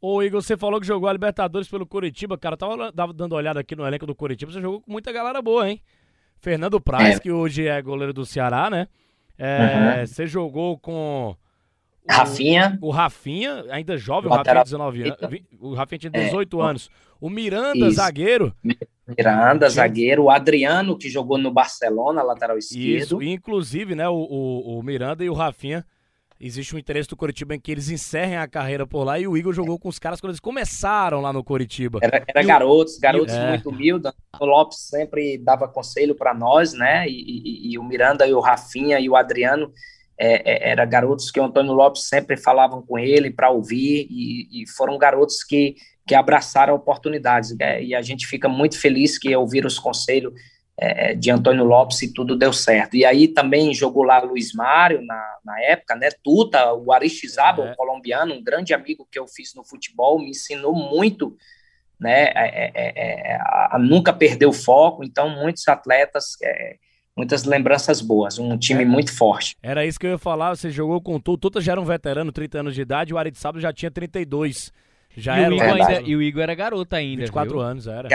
[0.00, 2.56] Ô, Igor, você falou que jogou a Libertadores pelo Curitiba, cara.
[2.56, 4.52] Tava, tava dando olhada aqui no elenco do Curitiba.
[4.52, 5.82] Você jogou com muita galera boa, hein?
[6.40, 7.18] Fernando Praz, é.
[7.18, 8.86] que hoje é goleiro do Ceará, né?
[9.38, 10.06] É, uhum.
[10.06, 11.36] Você jogou com.
[12.08, 12.78] O, Rafinha.
[12.80, 15.18] O Rafinha, ainda jovem, o Rafinha, 19 anos.
[15.60, 16.64] O Rafinha tinha 18 é.
[16.64, 16.90] anos.
[17.20, 17.96] O Miranda, Isso.
[17.96, 18.54] zagueiro.
[19.06, 20.24] Miranda, zagueiro.
[20.24, 23.02] O Adriano, que jogou no Barcelona, lateral esquerdo.
[23.02, 24.08] Isso, inclusive, né?
[24.08, 25.84] O, o, o Miranda e o Rafinha
[26.40, 29.36] existe um interesse do Coritiba em que eles encerrem a carreira por lá e o
[29.36, 31.98] Igor jogou com os caras quando eles começaram lá no Coritiba.
[32.02, 33.50] Era, era garotos, garotos é.
[33.50, 34.12] muito humildes.
[34.40, 37.08] O Lopes sempre dava conselho para nós, né?
[37.08, 39.72] E, e, e, o Miranda e o Rafinha e o Adriano
[40.18, 44.62] é, é, era garotos que o Antônio Lopes sempre falavam com ele para ouvir e,
[44.62, 47.56] e, foram garotos que, que abraçaram oportunidades.
[47.56, 47.82] Né?
[47.82, 50.32] E a gente fica muito feliz que ouvir os conselhos
[50.80, 52.96] é, de Antônio Lopes e tudo deu certo.
[52.96, 56.08] E aí também jogou lá Luiz Mário na, na época, né?
[56.22, 57.74] Tuta, o Aristizábal, é.
[57.74, 61.36] colombiano, um grande amigo que eu fiz no futebol, me ensinou muito,
[61.98, 62.26] né?
[62.26, 65.02] É, é, é a, a, nunca perder o foco.
[65.02, 66.76] Então, muitos atletas, é,
[67.16, 69.56] muitas lembranças boas, um time muito forte.
[69.60, 71.84] Era isso que eu ia falar, você jogou com o Tuta, Tuta já era um
[71.84, 74.72] veterano, 30 anos de idade, o Aristizábal já tinha 32.
[75.16, 77.22] Já e, era o Igor ainda, e o Igor era garoto ainda.
[77.22, 77.60] 24 viu?
[77.60, 78.08] anos, era.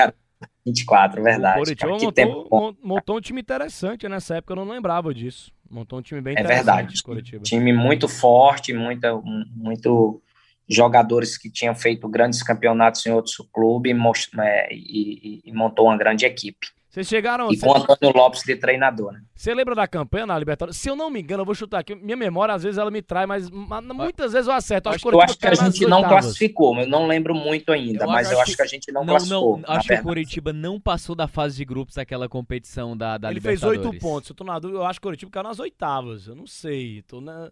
[0.65, 1.59] 24, verdade.
[1.59, 2.77] O Coritiba montou, tempo...
[2.81, 5.51] montou um time interessante nessa época, eu não lembrava disso.
[5.69, 6.61] Montou um time bem é interessante.
[6.61, 7.39] É verdade.
[7.43, 9.15] Time muito forte, muita,
[9.55, 10.21] muito
[10.69, 13.95] jogadores que tinham feito grandes campeonatos em outros clubes
[14.39, 16.67] é, e, e, e montou uma grande equipe.
[16.93, 17.51] Vocês chegaram.
[17.51, 19.23] E com o Antônio Lopes de treinador, né?
[19.33, 20.77] Você lembra da campanha na Libertadores?
[20.77, 21.95] Se eu não me engano, eu vou chutar aqui.
[21.95, 24.89] Minha memória, às vezes, ela me traz, mas muitas vezes eu acerto.
[24.89, 28.07] Eu acho, eu acho que a gente não classificou, eu não lembro muito ainda, eu
[28.07, 29.57] mas acho, eu acho que, a gente não, não classificou.
[29.57, 33.29] Não, acho que o Curitiba não passou da fase de grupos daquela competição da, da
[33.29, 33.81] Ele Libertadores.
[33.81, 34.29] fez oito pontos.
[34.29, 36.27] Eu tô na dúvida, eu acho que o Curitiba caiu nas oitavas.
[36.27, 37.01] Eu não sei.
[37.07, 37.51] Tô na.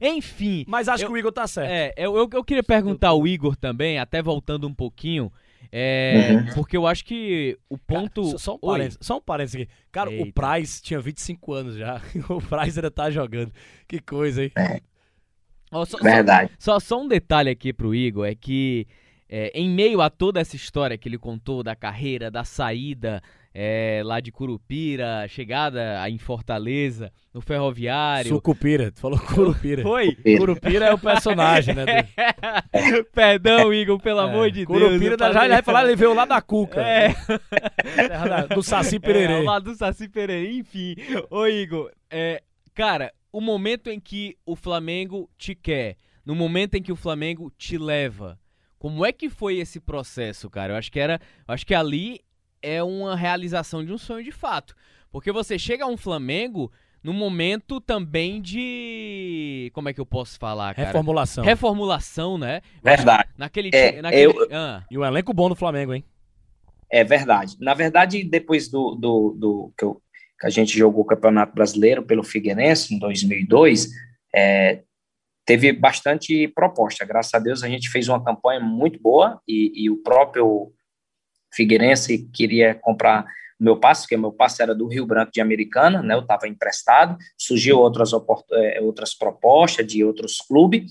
[0.00, 0.64] Enfim.
[0.68, 1.68] Mas acho eu, que o Igor tá certo.
[1.68, 5.32] É, eu, eu, eu queria perguntar ao Igor também, até voltando um pouquinho.
[5.72, 6.54] É, uhum.
[6.54, 8.22] Porque eu acho que o ponto.
[8.22, 9.70] Cara, só, um parênteses, só um parênteses aqui.
[9.92, 10.28] Cara, Eita.
[10.28, 12.00] o Price tinha 25 anos já.
[12.28, 13.52] o Price ainda tá jogando.
[13.86, 14.52] Que coisa, hein?
[14.56, 14.80] É.
[15.70, 16.50] Oh, só, Verdade.
[16.58, 18.86] Só, só, um detalhe aqui pro Igor: é que
[19.28, 24.00] é, em meio a toda essa história que ele contou da carreira, da saída é,
[24.04, 28.30] lá de Curupira, chegada em Fortaleza, no Ferroviário.
[28.30, 29.82] Sucupira, tu falou Curupira.
[29.82, 30.14] Foi?
[30.38, 31.84] Curupira é o personagem, né?
[33.12, 35.02] Perdão, Igor, pelo é, amor de Curupira Deus.
[35.02, 36.80] Curupira já vai falar, ele veio lá da Cuca.
[36.80, 37.14] É.
[38.54, 39.42] do Saci Pererê.
[39.42, 40.94] É, lá do Saci Pererê, enfim.
[41.28, 46.82] Ô, Igor, é, cara, o momento em que o Flamengo te quer, no momento em
[46.82, 48.38] que o Flamengo te leva,
[48.78, 50.72] Como é que foi esse processo, cara?
[50.72, 52.20] Eu acho que era, eu acho que ali
[52.62, 54.74] é uma realização de um sonho de fato,
[55.10, 56.70] porque você chega a um Flamengo
[57.02, 59.70] no momento também de.
[59.72, 60.88] Como é que eu posso falar, cara?
[60.88, 61.44] Reformulação.
[61.44, 62.60] Reformulação, né?
[62.82, 63.28] Verdade.
[63.38, 63.70] Naquele.
[63.72, 64.24] É, naquele...
[64.26, 66.04] eu- Ah, E um elenco bom do Flamengo, hein?
[66.90, 67.56] É verdade.
[67.60, 70.02] Na verdade, depois do, do, do que, eu-
[70.40, 73.88] que a gente jogou o Campeonato Brasileiro pelo Figueirense em 2002,
[74.34, 74.82] é,
[75.46, 77.04] teve bastante proposta.
[77.06, 80.72] Graças a Deus a gente fez uma campanha muito boa e, e o próprio
[81.52, 83.26] Figueirense queria comprar
[83.58, 86.14] meu passe, porque meu passe era do Rio Branco de Americana, né?
[86.14, 87.18] Eu estava emprestado.
[87.36, 90.90] Surgiu outras eh, outras propostas de outros clubes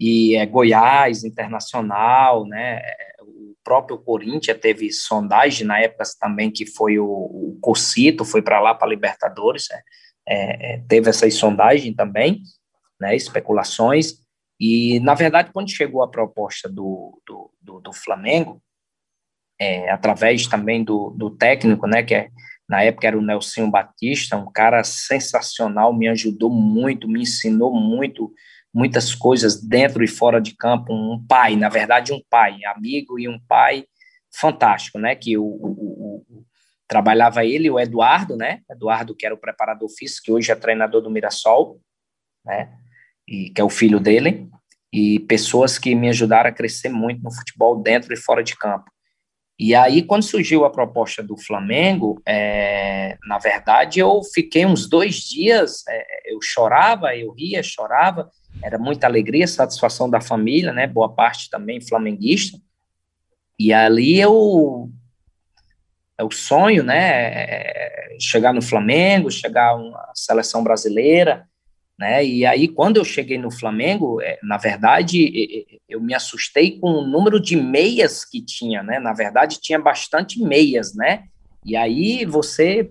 [0.00, 2.80] e é, Goiás, Internacional, né?
[3.20, 8.60] O próprio Corinthians teve sondagem na época também que foi o, o Cocito, foi para
[8.60, 9.82] lá para Libertadores, é,
[10.26, 12.40] é, é, teve essas sondagens também,
[12.98, 13.14] né?
[13.14, 14.14] Especulações
[14.58, 18.62] e na verdade quando chegou a proposta do, do, do, do Flamengo
[19.58, 22.28] é, através também do, do técnico, né, que é,
[22.68, 28.32] na época era o Nelson Batista, um cara sensacional, me ajudou muito, me ensinou muito,
[28.72, 33.28] muitas coisas dentro e fora de campo, um pai, na verdade um pai, amigo e
[33.28, 33.84] um pai
[34.30, 36.44] fantástico, né, que o, o, o-
[36.86, 41.02] trabalhava ele o Eduardo, né, Eduardo que era o preparador físico, que hoje é treinador
[41.02, 41.80] do Mirassol,
[42.44, 42.70] né,
[43.26, 44.48] e que é o filho dele,
[44.92, 48.90] e pessoas que me ajudaram a crescer muito no futebol dentro e fora de campo.
[49.58, 55.16] E aí, quando surgiu a proposta do Flamengo, é, na verdade, eu fiquei uns dois
[55.16, 58.30] dias, é, eu chorava, eu ria, chorava,
[58.62, 60.86] era muita alegria, satisfação da família, né?
[60.86, 62.56] Boa parte também flamenguista.
[63.58, 64.90] E ali eu
[66.16, 67.32] é o sonho, né?
[67.34, 71.46] é, Chegar no Flamengo, chegar a uma seleção brasileira,
[71.98, 72.24] né?
[72.24, 77.06] E aí, quando eu cheguei no Flamengo, é, na verdade, eu me assustei com o
[77.06, 79.00] número de meias que tinha, né?
[79.00, 81.24] Na verdade, tinha bastante meias, né?
[81.64, 82.90] E aí você,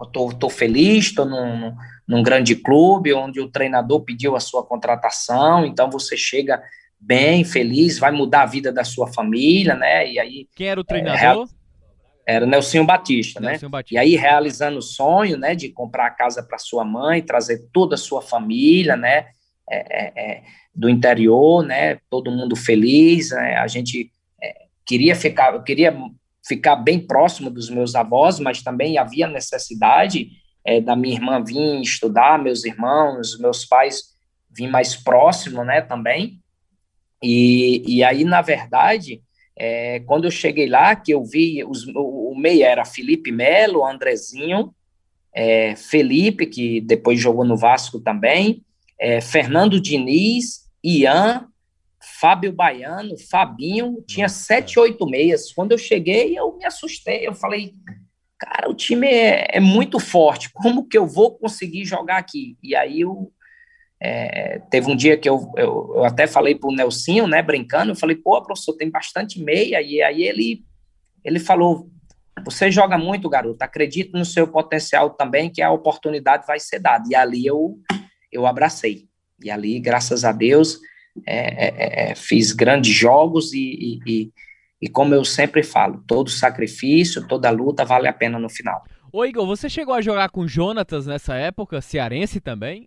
[0.00, 1.72] eu tô, tô feliz, tô num,
[2.06, 6.60] num grande clube onde o treinador pediu a sua contratação, então você chega
[6.98, 10.10] bem, feliz, vai mudar a vida da sua família, né?
[10.10, 11.48] E aí quem era o treinador?
[12.26, 13.56] Era Nelsinho Batista, né?
[13.68, 13.94] Batista.
[13.94, 17.94] E aí, realizando o sonho, né, de comprar a casa para sua mãe, trazer toda
[17.94, 19.26] a sua família, né,
[19.70, 20.42] é, é, é,
[20.74, 24.10] do interior, né, todo mundo feliz, né, a gente
[24.42, 25.96] é, queria ficar, eu queria
[26.44, 30.30] ficar bem próximo dos meus avós, mas também havia necessidade
[30.64, 34.16] é, da minha irmã vir estudar, meus irmãos, meus pais
[34.50, 36.40] vir mais próximo, né, também,
[37.22, 39.22] e, e aí, na verdade,
[39.56, 43.86] é, quando eu cheguei lá, que eu vi os, o, o meia era Felipe Melo,
[43.86, 44.74] Andrezinho,
[45.34, 48.62] é, Felipe, que depois jogou no Vasco também,
[48.98, 51.48] é, Fernando Diniz, Ian,
[52.20, 55.52] Fábio Baiano, Fabinho, tinha sete, oito meias.
[55.52, 57.72] Quando eu cheguei, eu me assustei, eu falei,
[58.38, 62.56] cara, o time é, é muito forte, como que eu vou conseguir jogar aqui?
[62.62, 63.32] E aí eu
[64.00, 67.92] é, teve um dia que eu, eu, eu até falei para o Nelsinho, né, brincando,
[67.92, 70.64] eu falei, pô, professor, tem bastante meia, e aí ele,
[71.24, 71.90] ele falou,
[72.44, 77.04] você joga muito, garoto, acredito no seu potencial também, que a oportunidade vai ser dada,
[77.10, 77.78] e ali eu,
[78.30, 79.08] eu abracei,
[79.42, 80.78] e ali, graças a Deus,
[81.26, 84.30] é, é, é, fiz grandes jogos, e, e,
[84.82, 88.84] e, como eu sempre falo, todo sacrifício, toda luta vale a pena no final.
[89.10, 92.86] Ô, Igor, você chegou a jogar com o Jonatas nessa época, cearense também?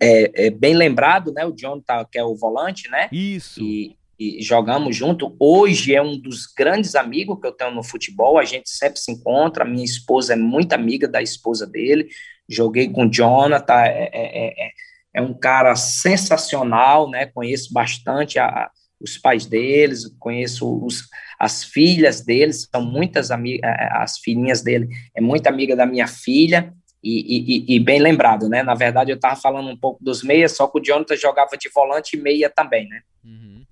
[0.00, 3.60] É, é bem lembrado, né, o John tá, que é o volante, né, Isso.
[3.60, 5.34] e, e jogamos junto.
[5.38, 8.38] Hoje é um dos grandes amigos que eu tenho no futebol.
[8.38, 9.64] A gente sempre se encontra.
[9.64, 12.08] Minha esposa é muito amiga da esposa dele.
[12.48, 13.80] Joguei com o Jonathan.
[13.80, 14.70] É, é, é,
[15.14, 17.26] é um cara sensacional, né?
[17.26, 22.68] Conheço bastante a, os pais deles, conheço os, as filhas deles.
[22.70, 23.68] São muitas amigas.
[23.92, 26.72] As filhinhas dele é muito amiga da minha filha.
[27.02, 28.62] E, e, e, bem lembrado, né?
[28.62, 31.68] Na verdade, eu estava falando um pouco dos meias, só que o Jonathan jogava de
[31.68, 33.00] volante e meia também, né?
[33.24, 33.64] Uhum.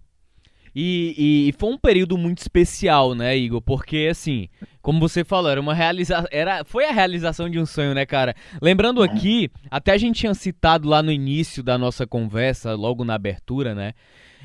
[0.75, 3.61] E, e, foi um período muito especial, né, Igor?
[3.61, 4.49] Porque, assim,
[4.83, 6.27] como você falou, era uma realização.
[6.31, 8.35] Era, foi a realização de um sonho, né, cara?
[8.61, 13.15] Lembrando aqui, até a gente tinha citado lá no início da nossa conversa, logo na
[13.15, 13.93] abertura, né?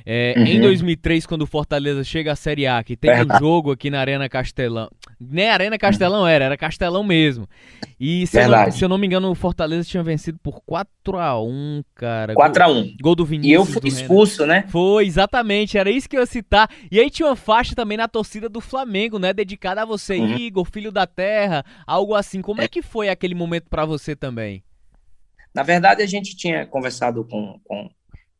[0.05, 0.45] É, uhum.
[0.45, 3.99] Em 2003, quando o Fortaleza chega à Série A, que tem um jogo aqui na
[3.99, 4.89] Arena Castelão.
[5.19, 7.47] Nem Arena Castelão era, era Castelão mesmo.
[7.99, 11.83] E se eu, não, se eu, não, me engano, o Fortaleza tinha vencido por 4x1,
[11.95, 12.33] cara.
[12.33, 12.95] 4x1.
[13.01, 13.51] Gol do Vinícius.
[13.51, 14.53] E eu fui expulso, Renan.
[14.53, 14.65] né?
[14.67, 15.77] Foi, exatamente.
[15.77, 16.69] Era isso que eu ia citar.
[16.91, 19.33] E aí tinha uma faixa também na torcida do Flamengo, né?
[19.33, 20.37] Dedicada a você, uhum.
[20.37, 22.41] Igor, filho da terra, algo assim.
[22.41, 24.63] Como é, é que foi aquele momento para você também?
[25.53, 27.89] Na verdade, a gente tinha conversado com, com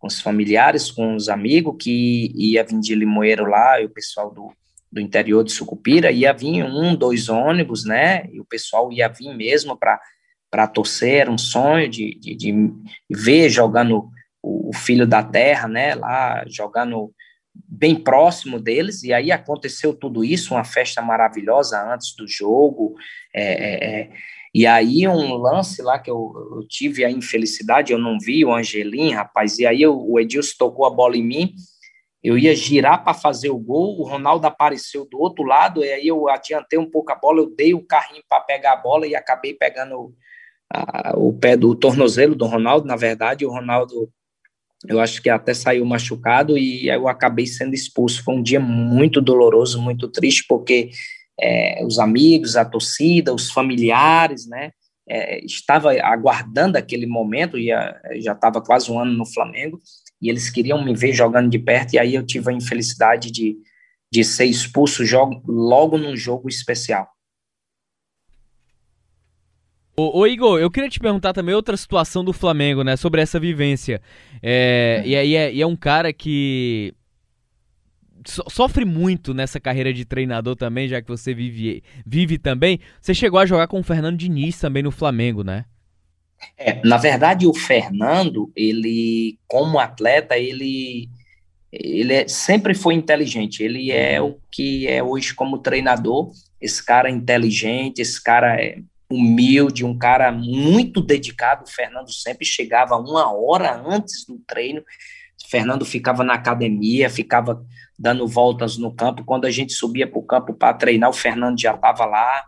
[0.06, 4.32] com os familiares, com os amigos, que ia vir de Limoeiro lá, e o pessoal
[4.32, 4.54] do,
[4.96, 9.36] do interior de Sucupira, ia vir um, dois ônibus, né, e o pessoal ia vir
[9.36, 12.74] mesmo para torcer, era um sonho de, de, de
[13.12, 14.10] ver jogando
[14.42, 17.12] o, o, filho da terra, né, lá jogando
[17.54, 22.96] bem próximo deles, e aí aconteceu tudo isso, uma festa maravilhosa antes do jogo,
[23.34, 24.10] é, é, é.
[24.54, 28.54] E aí um lance lá que eu, eu, tive a infelicidade, eu não vi o
[28.54, 31.54] Angelim, rapaz, e aí o Edilson tocou a bola em mim,
[32.26, 36.08] eu ia girar para fazer o gol, o Ronaldo apareceu do outro lado, e aí
[36.08, 39.16] eu adiantei um pouco a bola, eu dei o carrinho para pegar a bola e
[39.16, 40.14] acabei pegando
[40.74, 44.10] a, o pé do tornozelo do Ronaldo, na verdade, o Ronaldo
[44.88, 48.24] eu acho que até saiu machucado e eu acabei sendo expulso.
[48.24, 50.92] Foi um dia muito doloroso, muito triste, porque
[51.40, 54.72] é, os amigos, a torcida, os familiares, né?
[55.08, 59.80] É, estava aguardando aquele momento, ia, já estava quase um ano no Flamengo,
[60.26, 63.56] e eles queriam me ver jogando de perto, e aí eu tive a infelicidade de,
[64.12, 67.08] de ser expulso jogo, logo num jogo especial.
[69.96, 72.98] Ô, ô, Igor, eu queria te perguntar também outra situação do Flamengo, né?
[72.98, 74.02] Sobre essa vivência.
[74.42, 76.92] É, e, aí é, é um cara que
[78.50, 82.80] sofre muito nessa carreira de treinador também, já que você vive, vive também.
[83.00, 85.66] Você chegou a jogar com o Fernando Diniz também no Flamengo, né?
[86.58, 91.10] É, na verdade, o Fernando, ele, como atleta, ele,
[91.72, 93.64] ele é, sempre foi inteligente.
[93.64, 96.32] Ele é o que é hoje como treinador.
[96.60, 98.80] Esse cara é inteligente, esse cara é
[99.10, 101.64] humilde, um cara muito dedicado.
[101.64, 104.82] O Fernando sempre chegava uma hora antes do treino.
[104.82, 107.64] O Fernando ficava na academia, ficava
[107.98, 109.24] dando voltas no campo.
[109.24, 112.44] Quando a gente subia para o campo para treinar, o Fernando já estava lá,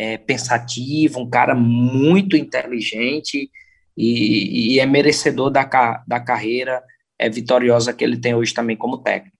[0.00, 3.50] é, pensativo, um cara muito inteligente
[3.94, 5.62] e, e é merecedor da,
[6.08, 6.82] da carreira
[7.18, 9.36] é, vitoriosa que ele tem hoje também como técnico.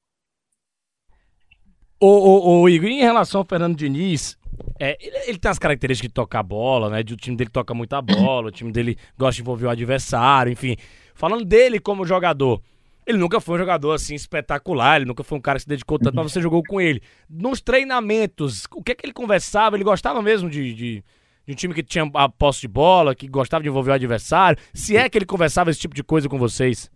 [1.99, 4.37] Ô, ô, ô, Igor, em relação ao Fernando Diniz,
[4.79, 7.01] é, ele, ele, tem as características de tocar bola, né?
[7.01, 10.77] O time dele toca muita bola, o time dele gosta de envolver o adversário, enfim.
[11.15, 12.61] Falando dele como jogador,
[13.07, 15.99] ele nunca foi um jogador assim espetacular, ele nunca foi um cara que se dedicou
[15.99, 17.03] tanto, mas você jogou com ele.
[17.29, 19.77] Nos treinamentos, o que é que ele conversava?
[19.77, 21.05] Ele gostava mesmo de, de,
[21.47, 24.59] de um time que tinha a posse de bola, que gostava de envolver o adversário?
[24.75, 26.91] Se é que ele conversava esse tipo de coisa com vocês?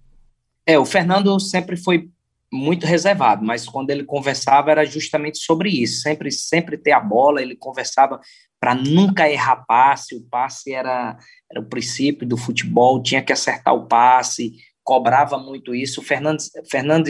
[0.66, 2.09] É, o Fernando sempre foi
[2.52, 7.42] muito reservado, mas quando ele conversava era justamente sobre isso, sempre sempre ter a bola,
[7.42, 8.20] ele conversava
[8.61, 11.18] para nunca errar passe, o passe era,
[11.50, 14.52] era o princípio do futebol, tinha que acertar o passe,
[14.85, 16.01] cobrava muito isso.
[16.01, 16.39] O Fernando,
[16.70, 17.09] Fernando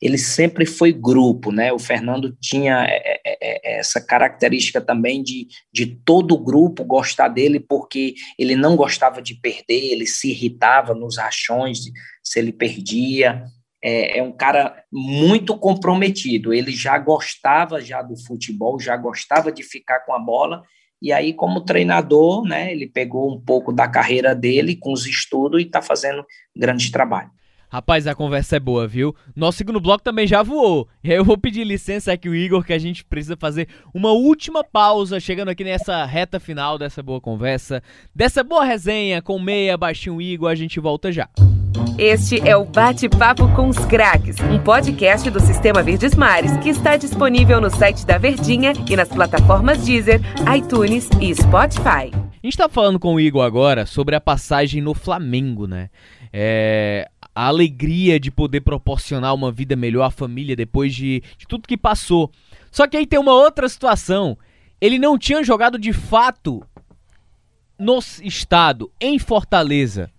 [0.00, 1.72] ele sempre foi grupo, né?
[1.72, 7.28] O Fernando tinha é, é, é, essa característica também de, de todo o grupo gostar
[7.28, 11.78] dele, porque ele não gostava de perder, ele se irritava nos rachões
[12.22, 13.44] se ele perdia.
[13.82, 16.52] É, é um cara muito comprometido.
[16.52, 20.62] Ele já gostava já do futebol, já gostava de ficar com a bola
[21.00, 25.60] e aí, como treinador, né, ele pegou um pouco da carreira dele com os estudos
[25.60, 26.24] e está fazendo
[26.54, 27.30] grande trabalho.
[27.68, 29.14] Rapaz, a conversa é boa, viu?
[29.34, 30.88] Nosso segundo bloco também já voou.
[31.02, 34.12] E aí eu vou pedir licença aqui o Igor, que a gente precisa fazer uma
[34.12, 37.82] última pausa, chegando aqui nessa reta final dessa boa conversa,
[38.14, 41.28] dessa boa resenha com meia, baixinho Igor, a gente volta já.
[41.98, 46.94] Este é o Bate-Papo com os Craques, um podcast do Sistema Verdes Mares que está
[46.94, 50.20] disponível no site da Verdinha e nas plataformas Deezer,
[50.54, 52.12] iTunes e Spotify.
[52.12, 55.88] A gente está falando com o Igor agora sobre a passagem no Flamengo, né?
[56.30, 61.66] É, a alegria de poder proporcionar uma vida melhor à família depois de, de tudo
[61.66, 62.30] que passou.
[62.70, 64.36] Só que aí tem uma outra situação.
[64.78, 66.62] Ele não tinha jogado de fato
[67.78, 70.10] no estado, em Fortaleza.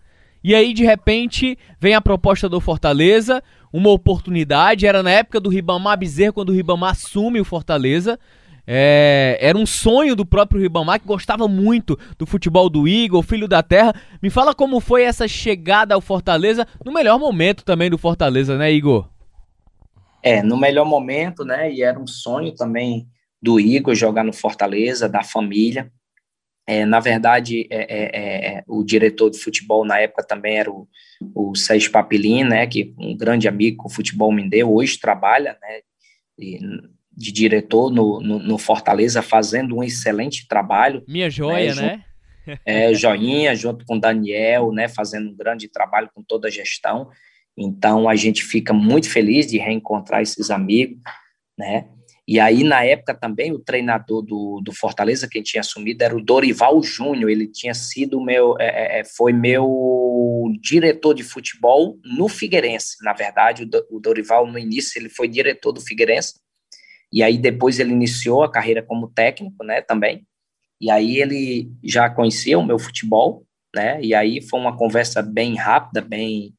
[0.47, 4.87] E aí, de repente, vem a proposta do Fortaleza, uma oportunidade.
[4.87, 8.17] Era na época do Ribamar Bezerra, quando o Ribamar assume o Fortaleza.
[8.65, 13.45] É, era um sonho do próprio Ribamar, que gostava muito do futebol do Igor, filho
[13.45, 13.93] da terra.
[14.21, 18.71] Me fala como foi essa chegada ao Fortaleza, no melhor momento também do Fortaleza, né,
[18.71, 19.09] Igor?
[20.23, 21.69] É, no melhor momento, né?
[21.73, 23.05] E era um sonho também
[23.41, 25.91] do Igor jogar no Fortaleza, da família.
[26.67, 30.85] É, na verdade, é, é, é o diretor de futebol na época também era o,
[31.33, 32.67] o Sérgio Papelin, né?
[32.67, 35.79] Que um grande amigo com o futebol me deu, hoje trabalha, né?
[36.37, 36.59] E,
[37.17, 41.03] de diretor no, no, no, Fortaleza, fazendo um excelente trabalho.
[41.07, 42.03] Minha joia, né?
[42.45, 42.59] né?
[42.65, 44.87] é, joinha, junto com Daniel, né?
[44.87, 47.09] Fazendo um grande trabalho com toda a gestão.
[47.57, 50.99] Então, a gente fica muito feliz de reencontrar esses amigos,
[51.57, 51.87] né?
[52.27, 56.21] E aí, na época também, o treinador do, do Fortaleza, quem tinha assumido, era o
[56.21, 57.31] Dorival Júnior.
[57.31, 62.97] Ele tinha sido meu, é, é, é foi meu diretor de futebol no Figueirense.
[63.01, 66.33] Na verdade, o, Dorival, no início, ele foi diretor do Figueirense.
[67.13, 70.27] E aí, depois, ele iniciou a carreira como técnico, né, também.
[70.81, 74.01] E aí, ele já conhecia o meu futebol, né?
[74.01, 76.53] E aí, foi uma conversa bem rápida, bem.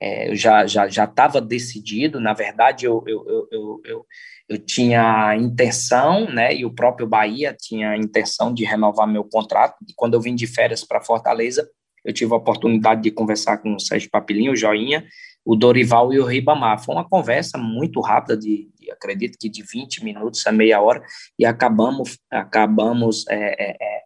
[0.00, 2.20] É, eu já já já estava decidido.
[2.20, 4.06] Na verdade, eu, eu, eu, eu,
[4.48, 9.24] eu tinha a intenção, né, e o próprio Bahia tinha a intenção de renovar meu
[9.24, 11.68] contrato, e quando eu vim de férias para Fortaleza,
[12.04, 15.04] eu tive a oportunidade de conversar com o Sérgio Papilinho, o Joinha,
[15.44, 16.82] o Dorival e o Ribamar.
[16.82, 21.02] Foi uma conversa muito rápida, de, de acredito que de 20 minutos a meia hora,
[21.38, 24.02] e acabamos, acabamos é, é, é,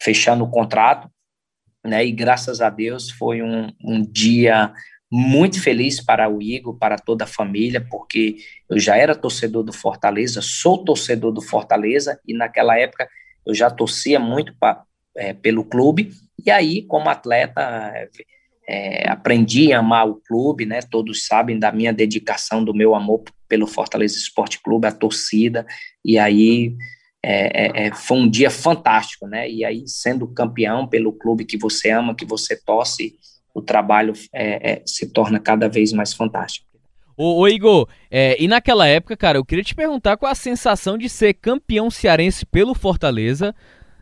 [0.00, 1.10] fechando o contrato,
[1.84, 4.72] né, e graças a Deus foi um, um dia
[5.10, 8.36] muito feliz para o Igor, para toda a família, porque
[8.68, 13.08] eu já era torcedor do Fortaleza, sou torcedor do Fortaleza, e naquela época
[13.46, 14.82] eu já torcia muito pra,
[15.16, 16.12] é, pelo clube,
[16.44, 18.08] e aí, como atleta,
[18.68, 20.80] é, aprendi a amar o clube, né?
[20.82, 25.66] Todos sabem da minha dedicação, do meu amor pelo Fortaleza Esporte Clube, a torcida,
[26.04, 26.76] e aí
[27.22, 29.50] é, é, é, foi um dia fantástico, né?
[29.50, 33.16] E aí, sendo campeão pelo clube que você ama, que você torce,
[33.58, 36.66] o trabalho é, é, se torna cada vez mais fantástico.
[37.16, 40.96] Ô, ô Igor, é, e naquela época, cara, eu queria te perguntar qual a sensação
[40.96, 43.54] de ser campeão cearense pelo Fortaleza,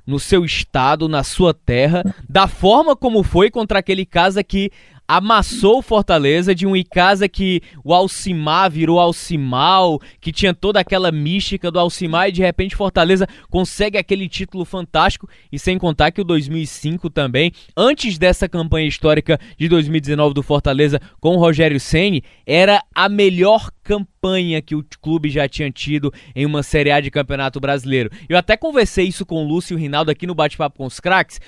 [0.06, 4.70] no seu estado, na sua terra, da forma como foi contra aquele casa que
[5.08, 11.12] amassou o Fortaleza de um Icasa que o Alcimar virou Alcimal, que tinha toda aquela
[11.12, 16.20] mística do Alcimar e de repente Fortaleza consegue aquele título fantástico e sem contar que
[16.20, 22.22] o 2005 também, antes dessa campanha histórica de 2019 do Fortaleza com o Rogério Ceni,
[22.46, 27.10] era a melhor campanha que o clube já tinha tido em uma Série A de
[27.10, 28.10] Campeonato Brasileiro.
[28.28, 31.40] Eu até conversei isso com o Lúcio Rinaldo aqui no Bate-Papo com os Craques,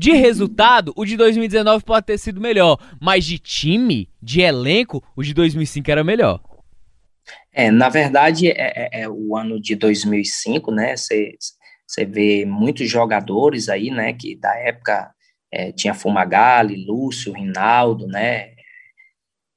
[0.00, 5.22] de resultado, o de 2019 pode ter sido melhor, mas de time, de elenco, o
[5.22, 6.40] de 2005 era melhor.
[7.52, 10.94] É, na verdade, é, é, é o ano de 2005, né?
[10.96, 14.14] Você vê muitos jogadores aí, né?
[14.14, 15.12] Que da época
[15.52, 18.54] é, tinha Fumagalli, Lúcio, Rinaldo, né?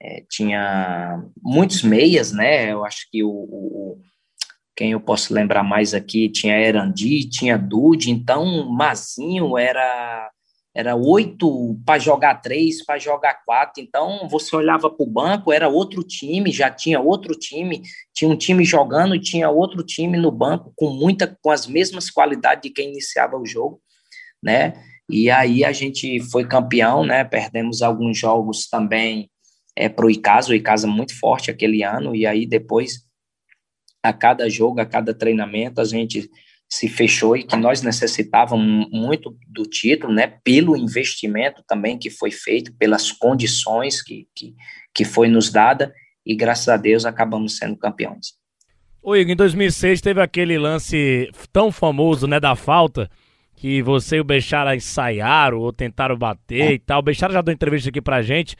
[0.01, 2.69] É, tinha muitos meias, né?
[2.69, 4.01] Eu acho que o, o,
[4.75, 10.32] quem eu posso lembrar mais aqui tinha Erandi, tinha Dude, então Mazinho era
[10.75, 13.81] era oito para jogar três, para jogar quatro.
[13.81, 18.35] Então você olhava para o banco, era outro time, já tinha outro time, tinha um
[18.35, 22.69] time jogando e tinha outro time no banco com muita, com as mesmas qualidades de
[22.71, 23.79] quem iniciava o jogo,
[24.41, 24.73] né?
[25.07, 27.23] E aí a gente foi campeão, né?
[27.23, 29.29] Perdemos alguns jogos também
[29.75, 33.05] é, para o Icasa, o Icasa muito forte aquele ano, e aí depois
[34.01, 36.29] a cada jogo, a cada treinamento, a gente
[36.69, 42.31] se fechou e que nós necessitávamos muito do título, né, pelo investimento também que foi
[42.31, 44.55] feito, pelas condições que, que,
[44.93, 45.93] que foi nos dada
[46.25, 48.33] e graças a Deus acabamos sendo campeões.
[49.01, 53.09] Ô Igor, em 2006 teve aquele lance tão famoso, né, da falta,
[53.55, 56.73] que você e o Bechara ensaiaram ou tentaram bater é.
[56.73, 56.99] e tal.
[56.99, 58.55] O Bechara já deu entrevista aqui pra gente.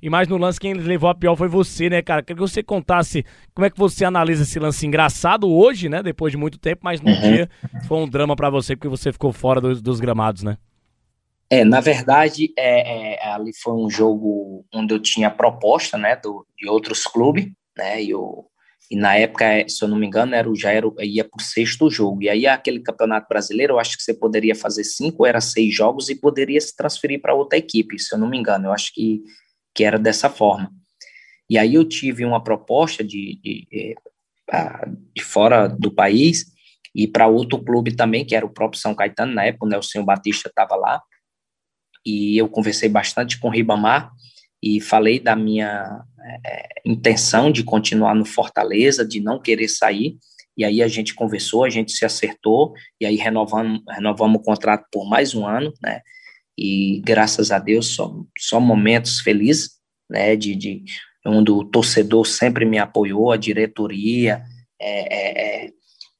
[0.00, 2.22] E mais no lance, quem levou a pior foi você, né, cara?
[2.22, 6.02] Queria que você contasse como é que você analisa esse lance engraçado hoje, né?
[6.02, 7.20] Depois de muito tempo, mas no uhum.
[7.20, 7.50] dia
[7.88, 10.56] foi um drama para você porque você ficou fora dos, dos gramados, né?
[11.50, 16.46] É, na verdade, é, é, ali foi um jogo onde eu tinha proposta, né, do,
[16.56, 17.46] de outros clubes,
[17.76, 18.44] né, e, eu,
[18.90, 22.22] e na época, se eu não me engano, era, já era, ia por sexto jogo,
[22.22, 26.10] e aí aquele campeonato brasileiro, eu acho que você poderia fazer cinco, era seis jogos,
[26.10, 29.22] e poderia se transferir para outra equipe, se eu não me engano, eu acho que
[29.78, 30.72] que era dessa forma.
[31.48, 33.94] E aí eu tive uma proposta de, de, de,
[35.14, 36.46] de fora do país
[36.92, 40.04] e para outro clube também, que era o próprio São Caetano, na época o Nelson
[40.04, 41.00] Batista estava lá,
[42.04, 44.10] e eu conversei bastante com o Ribamar
[44.60, 46.02] e falei da minha
[46.44, 50.18] é, intenção de continuar no Fortaleza, de não querer sair,
[50.56, 54.88] e aí a gente conversou, a gente se acertou, e aí renovamos, renovamos o contrato
[54.90, 56.00] por mais um ano, né,
[56.58, 59.78] e graças a Deus só, só momentos felizes,
[60.10, 60.84] né, de, de
[61.24, 64.42] onde o torcedor sempre me apoiou, a diretoria
[64.80, 65.70] é, é, é,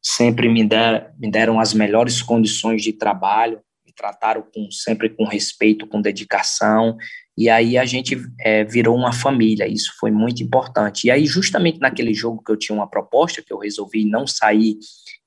[0.01, 5.25] sempre me, der, me deram as melhores condições de trabalho, me trataram com, sempre com
[5.25, 6.97] respeito, com dedicação,
[7.37, 11.07] e aí a gente é, virou uma família, isso foi muito importante.
[11.07, 14.77] E aí, justamente naquele jogo que eu tinha uma proposta, que eu resolvi não sair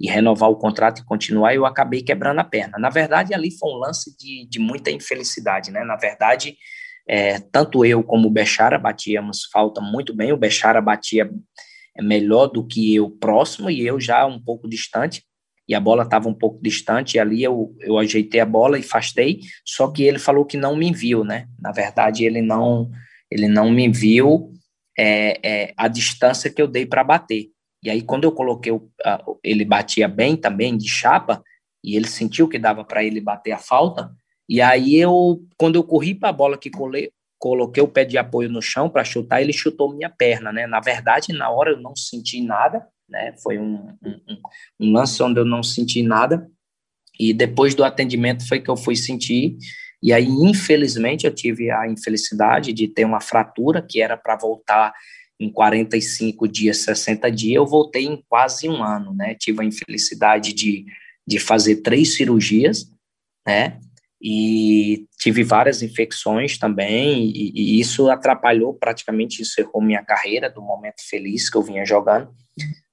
[0.02, 2.80] e renovar o contrato e continuar, eu acabei quebrando a perna.
[2.80, 5.84] Na verdade, ali foi um lance de, de muita infelicidade, né?
[5.84, 6.58] Na verdade,
[7.08, 11.30] é, tanto eu como o Bechara batíamos falta muito bem, o Bechara batia
[12.00, 15.24] melhor do que eu próximo e eu já um pouco distante.
[15.68, 18.82] E a bola estava um pouco distante, e ali eu, eu ajeitei a bola e
[18.82, 21.48] afastei, só que ele falou que não me viu, né?
[21.60, 22.90] Na verdade, ele não,
[23.30, 24.52] ele não me viu
[24.98, 27.52] é, é, a distância que eu dei para bater.
[27.84, 28.72] E aí, quando eu coloquei,
[29.44, 31.44] ele batia bem também, de chapa,
[31.84, 34.12] e ele sentiu que dava para ele bater a falta,
[34.48, 38.18] e aí eu, quando eu corri para a bola que colei, coloquei o pé de
[38.18, 40.68] apoio no chão para chutar, ele chutou minha perna, né?
[40.68, 43.34] Na verdade, na hora eu não senti nada, né?
[43.42, 44.42] Foi um, um,
[44.80, 46.48] um lance onde eu não senti nada,
[47.20, 49.58] e depois do atendimento foi que eu fui sentir,
[50.04, 54.94] e aí, infelizmente, eu tive a infelicidade de ter uma fratura que era para voltar
[55.44, 59.36] em 45 dias, 60 dias, eu voltei em quase um ano, né?
[59.36, 60.86] Tive a infelicidade de,
[61.26, 62.92] de fazer três cirurgias,
[63.46, 63.80] né?
[64.22, 71.02] e tive várias infecções também, e, e, isso atrapalhou, praticamente encerrou minha carreira do momento
[71.10, 72.30] feliz que eu vinha jogando,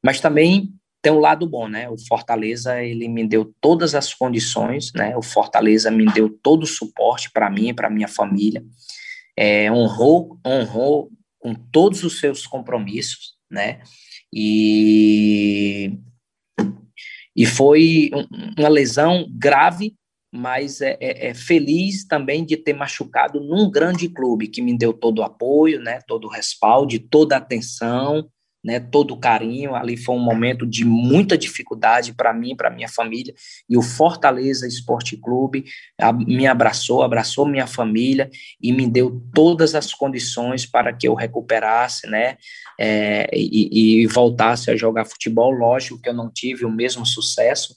[0.02, 0.72] mas também
[1.02, 5.22] tem um lado bom, né, o Fortaleza, ele me deu todas as condições, né, o
[5.22, 8.64] Fortaleza me deu todo o suporte para mim e para minha família,
[9.36, 13.80] é, honrou, honrou com todos os seus compromissos, né,
[14.32, 15.98] e,
[17.34, 18.10] e foi
[18.58, 19.94] uma lesão grave,
[20.30, 24.92] mas é, é, é, feliz também de ter machucado num grande clube que me deu
[24.92, 28.28] todo o apoio, né, todo o respaldo, toda a atenção,
[28.68, 29.74] né, todo o carinho.
[29.74, 33.34] Ali foi um momento de muita dificuldade para mim, para minha família,
[33.66, 35.64] e o Fortaleza Esporte Clube
[36.26, 38.28] me abraçou, abraçou minha família
[38.60, 42.36] e me deu todas as condições para que eu recuperasse, né,
[42.78, 45.50] é, e, e voltasse a jogar futebol.
[45.50, 47.74] Lógico que eu não tive o mesmo sucesso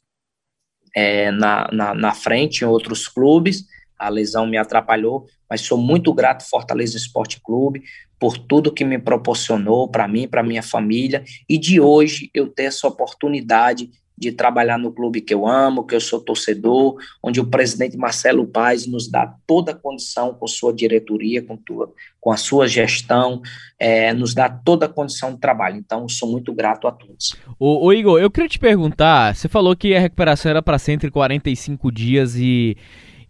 [0.94, 3.64] é, na, na, na frente em outros clubes,
[4.02, 7.84] a lesão me atrapalhou, mas sou muito grato Fortaleza Esporte Clube
[8.20, 12.64] por tudo que me proporcionou para mim, para minha família, e de hoje eu ter
[12.64, 17.48] essa oportunidade de trabalhar no clube que eu amo, que eu sou torcedor, onde o
[17.48, 22.38] presidente Marcelo Paes nos dá toda a condição com sua diretoria, com, tua, com a
[22.38, 23.42] sua gestão,
[23.80, 25.78] é, nos dá toda a condição de trabalho.
[25.78, 27.36] Então, sou muito grato a todos.
[27.58, 31.10] Ô, Igor, eu queria te perguntar, você falou que a recuperação era para ser entre
[31.10, 32.78] 45 dias e,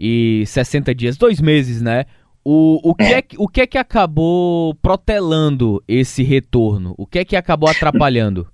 [0.02, 2.06] e 60 dias, dois meses, né?
[2.44, 3.20] O, o, que é.
[3.20, 3.24] é.
[3.38, 6.96] o que é que acabou protelando esse retorno?
[6.98, 8.52] O que é que acabou atrapalhando?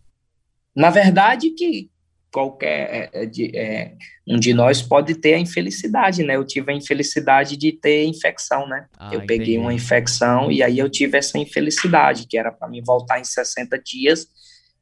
[0.75, 1.89] Na verdade, que
[2.33, 3.93] qualquer é, é, de, é,
[4.27, 6.35] um de nós pode ter a infelicidade, né?
[6.35, 8.85] Eu tive a infelicidade de ter infecção, né?
[8.99, 9.57] Ah, eu peguei entendi.
[9.57, 13.79] uma infecção e aí eu tive essa infelicidade, que era para mim voltar em 60
[13.79, 14.27] dias.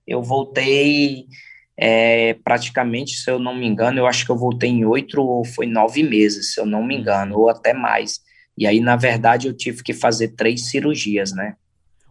[0.07, 1.27] Eu voltei
[1.77, 5.43] é, praticamente, se eu não me engano, eu acho que eu voltei em oito ou
[5.43, 8.21] foi nove meses, se eu não me engano, ou até mais.
[8.57, 11.55] E aí, na verdade, eu tive que fazer três cirurgias, né?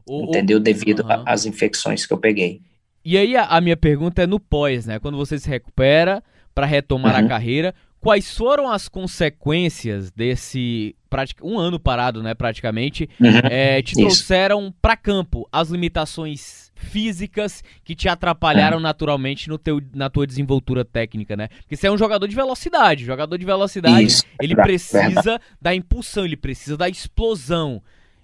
[0.07, 0.61] O, Entendeu?
[0.61, 1.23] Devido uhum.
[1.27, 2.61] às infecções que eu peguei.
[3.03, 4.99] E aí a, a, minha pergunta é no pós, né?
[4.99, 6.23] Quando você se recupera
[6.55, 7.25] para retomar uhum.
[7.25, 10.95] a carreira, quais foram as consequências desse
[11.43, 12.35] um ano parado, né?
[12.35, 13.39] Praticamente, uhum.
[13.51, 14.01] é, te Isso.
[14.01, 18.83] trouxeram para campo as limitações físicas que te atrapalharam uhum.
[18.83, 21.49] naturalmente no teu, na tua desenvoltura técnica, né?
[21.49, 23.05] Porque você é um jogador de velocidade.
[23.05, 24.25] Jogador de velocidade, Isso.
[24.41, 27.83] ele precisa da impulsão, ele precisa da explosão.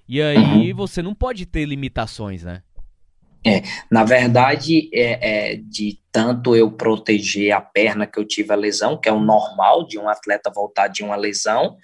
[0.08, 0.76] E aí uhum.
[0.76, 2.62] você não pode ter limitações, né?
[3.46, 8.56] É, na verdade, é, é, de tanto eu proteger a perna que eu tive a
[8.56, 11.76] lesão, que é o normal de um atleta voltar de uma lesão,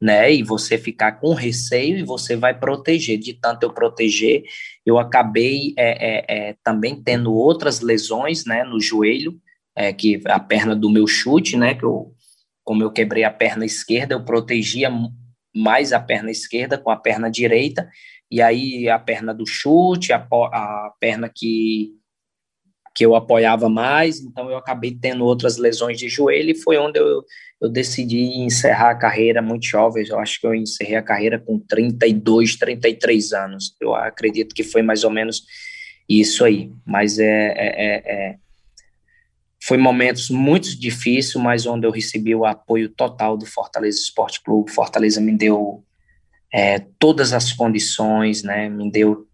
[0.00, 0.32] né?
[0.32, 3.18] E você ficar com receio e você vai proteger.
[3.18, 4.44] De tanto eu proteger,
[4.84, 8.64] eu acabei é, é, é também tendo outras lesões, né?
[8.64, 9.38] No joelho,
[9.76, 11.74] é, que a perna do meu chute, né?
[11.74, 12.14] Que eu,
[12.64, 14.90] como eu quebrei a perna esquerda, eu protegia
[15.54, 17.88] mais a perna esquerda com a perna direita
[18.30, 21.90] e aí a perna do chute, a, a perna que,
[22.94, 26.98] que eu apoiava mais, então eu acabei tendo outras lesões de joelho e foi onde
[26.98, 27.24] eu,
[27.60, 31.58] eu decidi encerrar a carreira muito jovem, eu acho que eu encerrei a carreira com
[31.58, 35.44] 32, 33 anos, eu acredito que foi mais ou menos
[36.08, 38.36] isso aí, mas é, é, é, é
[39.62, 44.70] foi momentos muito difíceis, mas onde eu recebi o apoio total do Fortaleza Esporte Clube,
[44.70, 45.84] Fortaleza me deu
[46.52, 48.68] é, todas as condições, né?
[48.68, 49.28] Me deu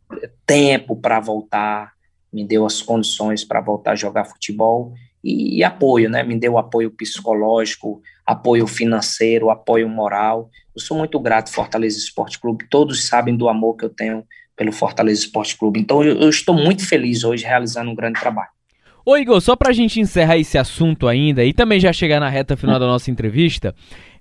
[0.45, 1.93] tempo para voltar,
[2.33, 6.23] me deu as condições para voltar a jogar futebol e, e, apoio, né?
[6.23, 10.51] Me deu apoio psicológico, apoio financeiro, apoio moral.
[10.75, 12.67] Eu sou muito grato Fortaleza Esporte Clube.
[12.69, 14.25] Todos sabem do amor que eu tenho
[14.57, 15.81] pelo Fortaleza Esporte Clube.
[15.81, 18.51] Então eu, eu estou muito feliz hoje realizando um grande trabalho.
[19.05, 22.57] Ô Igor, só pra gente encerrar esse assunto ainda e também já chegar na reta
[22.57, 23.73] final da nossa entrevista,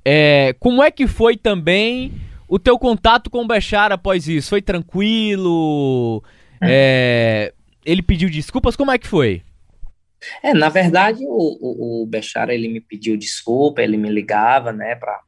[0.04, 2.14] é, como é que foi também
[2.48, 4.50] o teu contato com o Bechara após isso?
[4.50, 6.24] Foi tranquilo?
[6.62, 7.52] É,
[7.86, 9.44] ele pediu desculpas, como é que foi?
[10.42, 14.96] É, na verdade, o, o, o Bechara, ele me pediu desculpa, ele me ligava, né,
[14.96, 15.22] para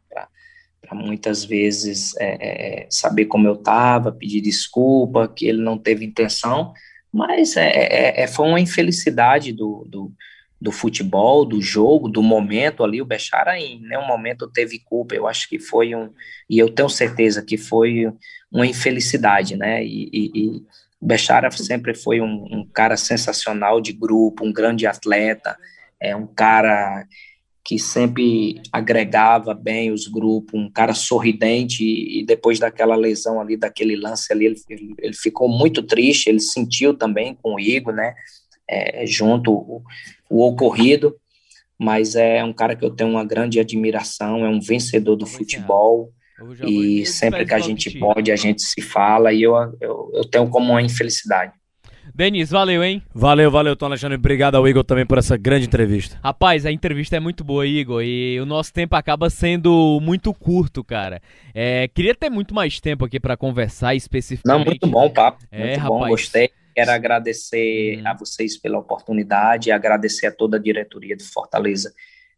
[0.94, 6.74] muitas vezes é, é, saber como eu estava, pedir desculpa, que ele não teve intenção,
[7.12, 10.12] mas é, é, é, foi uma infelicidade do, do,
[10.60, 13.02] do, futebol, do jogo, do momento ali.
[13.02, 15.16] O Bechara em nenhum momento teve culpa.
[15.16, 16.12] Eu acho que foi um,
[16.50, 18.12] e eu tenho certeza que foi
[18.52, 19.84] uma infelicidade, né?
[19.84, 20.64] E, e, e
[21.02, 25.56] Bechara sempre foi um, um, cara sensacional de grupo, um grande atleta,
[26.00, 27.06] é um cara
[27.64, 33.98] que sempre agregava bem os grupos, um cara sorridente, e, depois daquela lesão ali, daquele
[33.98, 38.16] lance ali, ele, ele, ele ficou muito triste, ele sentiu também com o Igor, né,
[38.70, 39.84] é, junto o,
[40.30, 41.16] o, ocorrido,
[41.78, 46.12] mas é um cara que eu tenho uma grande admiração, é um vencedor do futebol,
[46.66, 50.48] e sempre que a gente pode, a gente se fala, e eu, eu, eu tenho
[50.50, 51.54] como uma infelicidade.
[52.14, 53.04] Denis, valeu, hein?
[53.14, 54.18] Valeu, valeu, Tom Alexandre.
[54.18, 56.20] Obrigado ao Igor também por essa grande entrevista.
[56.24, 60.84] Rapaz, a entrevista é muito boa, Igor, e o nosso tempo acaba sendo muito curto,
[60.84, 61.22] cara.
[61.54, 64.60] É, queria ter muito mais tempo aqui para conversar especificamente.
[64.60, 65.44] Não, muito bom o papo.
[65.52, 66.02] É, muito rapaz.
[66.02, 66.50] bom, gostei.
[66.74, 68.08] Quero agradecer hum.
[68.08, 71.92] a vocês pela oportunidade, agradecer a toda a diretoria do Fortaleza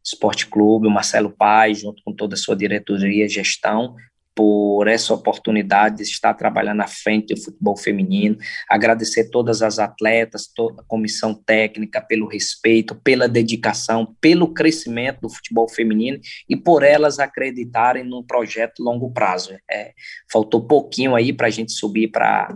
[0.03, 3.95] Esporte Clube, o Marcelo Paz, junto com toda a sua diretoria e gestão,
[4.39, 8.37] por essa oportunidade de estar trabalhando à frente do futebol feminino,
[8.69, 15.29] agradecer todas as atletas, toda a comissão técnica pelo respeito, pela dedicação, pelo crescimento do
[15.29, 19.57] futebol feminino e por elas acreditarem num projeto longo prazo.
[19.69, 19.91] É,
[20.31, 22.55] faltou pouquinho aí para a gente subir para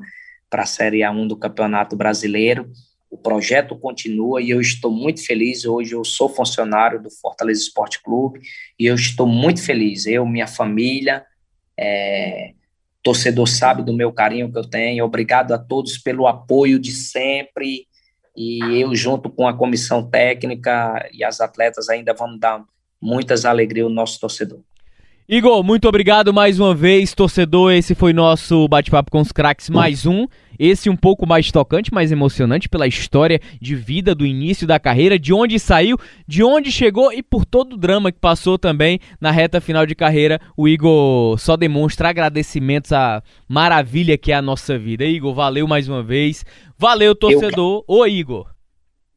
[0.53, 2.71] a Série A1 do Campeonato Brasileiro.
[3.13, 5.65] O projeto continua e eu estou muito feliz.
[5.65, 8.41] Hoje eu sou funcionário do Fortaleza Esporte Clube
[8.79, 10.07] e eu estou muito feliz.
[10.07, 11.23] Eu, minha família,
[11.79, 12.53] é,
[13.03, 15.05] torcedor sabe do meu carinho que eu tenho.
[15.05, 17.87] Obrigado a todos pelo apoio de sempre.
[18.35, 22.65] E eu, junto com a comissão técnica e as atletas, ainda vamos dar
[22.99, 24.61] muitas alegrias ao nosso torcedor.
[25.27, 27.71] Igor, muito obrigado mais uma vez, torcedor.
[27.71, 30.27] Esse foi nosso bate-papo com os craques, mais um.
[30.59, 35.17] Esse um pouco mais tocante, mais emocionante pela história de vida do início da carreira,
[35.17, 35.97] de onde saiu,
[36.27, 39.95] de onde chegou e por todo o drama que passou também na reta final de
[39.95, 40.41] carreira.
[40.57, 45.05] O Igor só demonstra agradecimentos à maravilha que é a nossa vida.
[45.05, 46.43] Igor, valeu mais uma vez.
[46.77, 47.85] Valeu, torcedor.
[47.87, 48.51] Ô, Igor.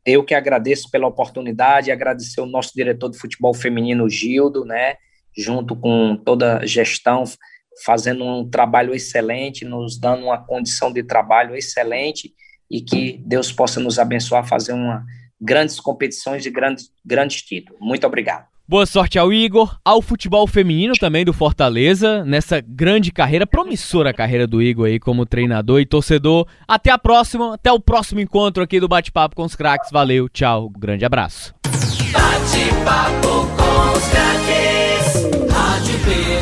[0.05, 4.95] Eu que agradeço pela oportunidade, agradecer o nosso diretor de futebol feminino, Gildo, né?
[5.37, 7.25] Junto com toda a gestão,
[7.85, 12.33] fazendo um trabalho excelente, nos dando uma condição de trabalho excelente
[12.71, 15.05] e que Deus possa nos abençoar a fazer uma
[15.41, 17.79] grandes competições e grandes, grandes títulos.
[17.81, 18.47] Muito obrigado.
[18.69, 24.45] Boa sorte ao Igor, ao futebol feminino também do Fortaleza, nessa grande carreira, promissora carreira
[24.45, 26.49] do Igor aí como treinador e torcedor.
[26.67, 29.93] Até a próxima, até o próximo encontro aqui do Bate-Papo com os Craques.
[29.93, 31.55] Valeu, tchau, grande abraço.
[32.13, 34.09] Bate-Papo com os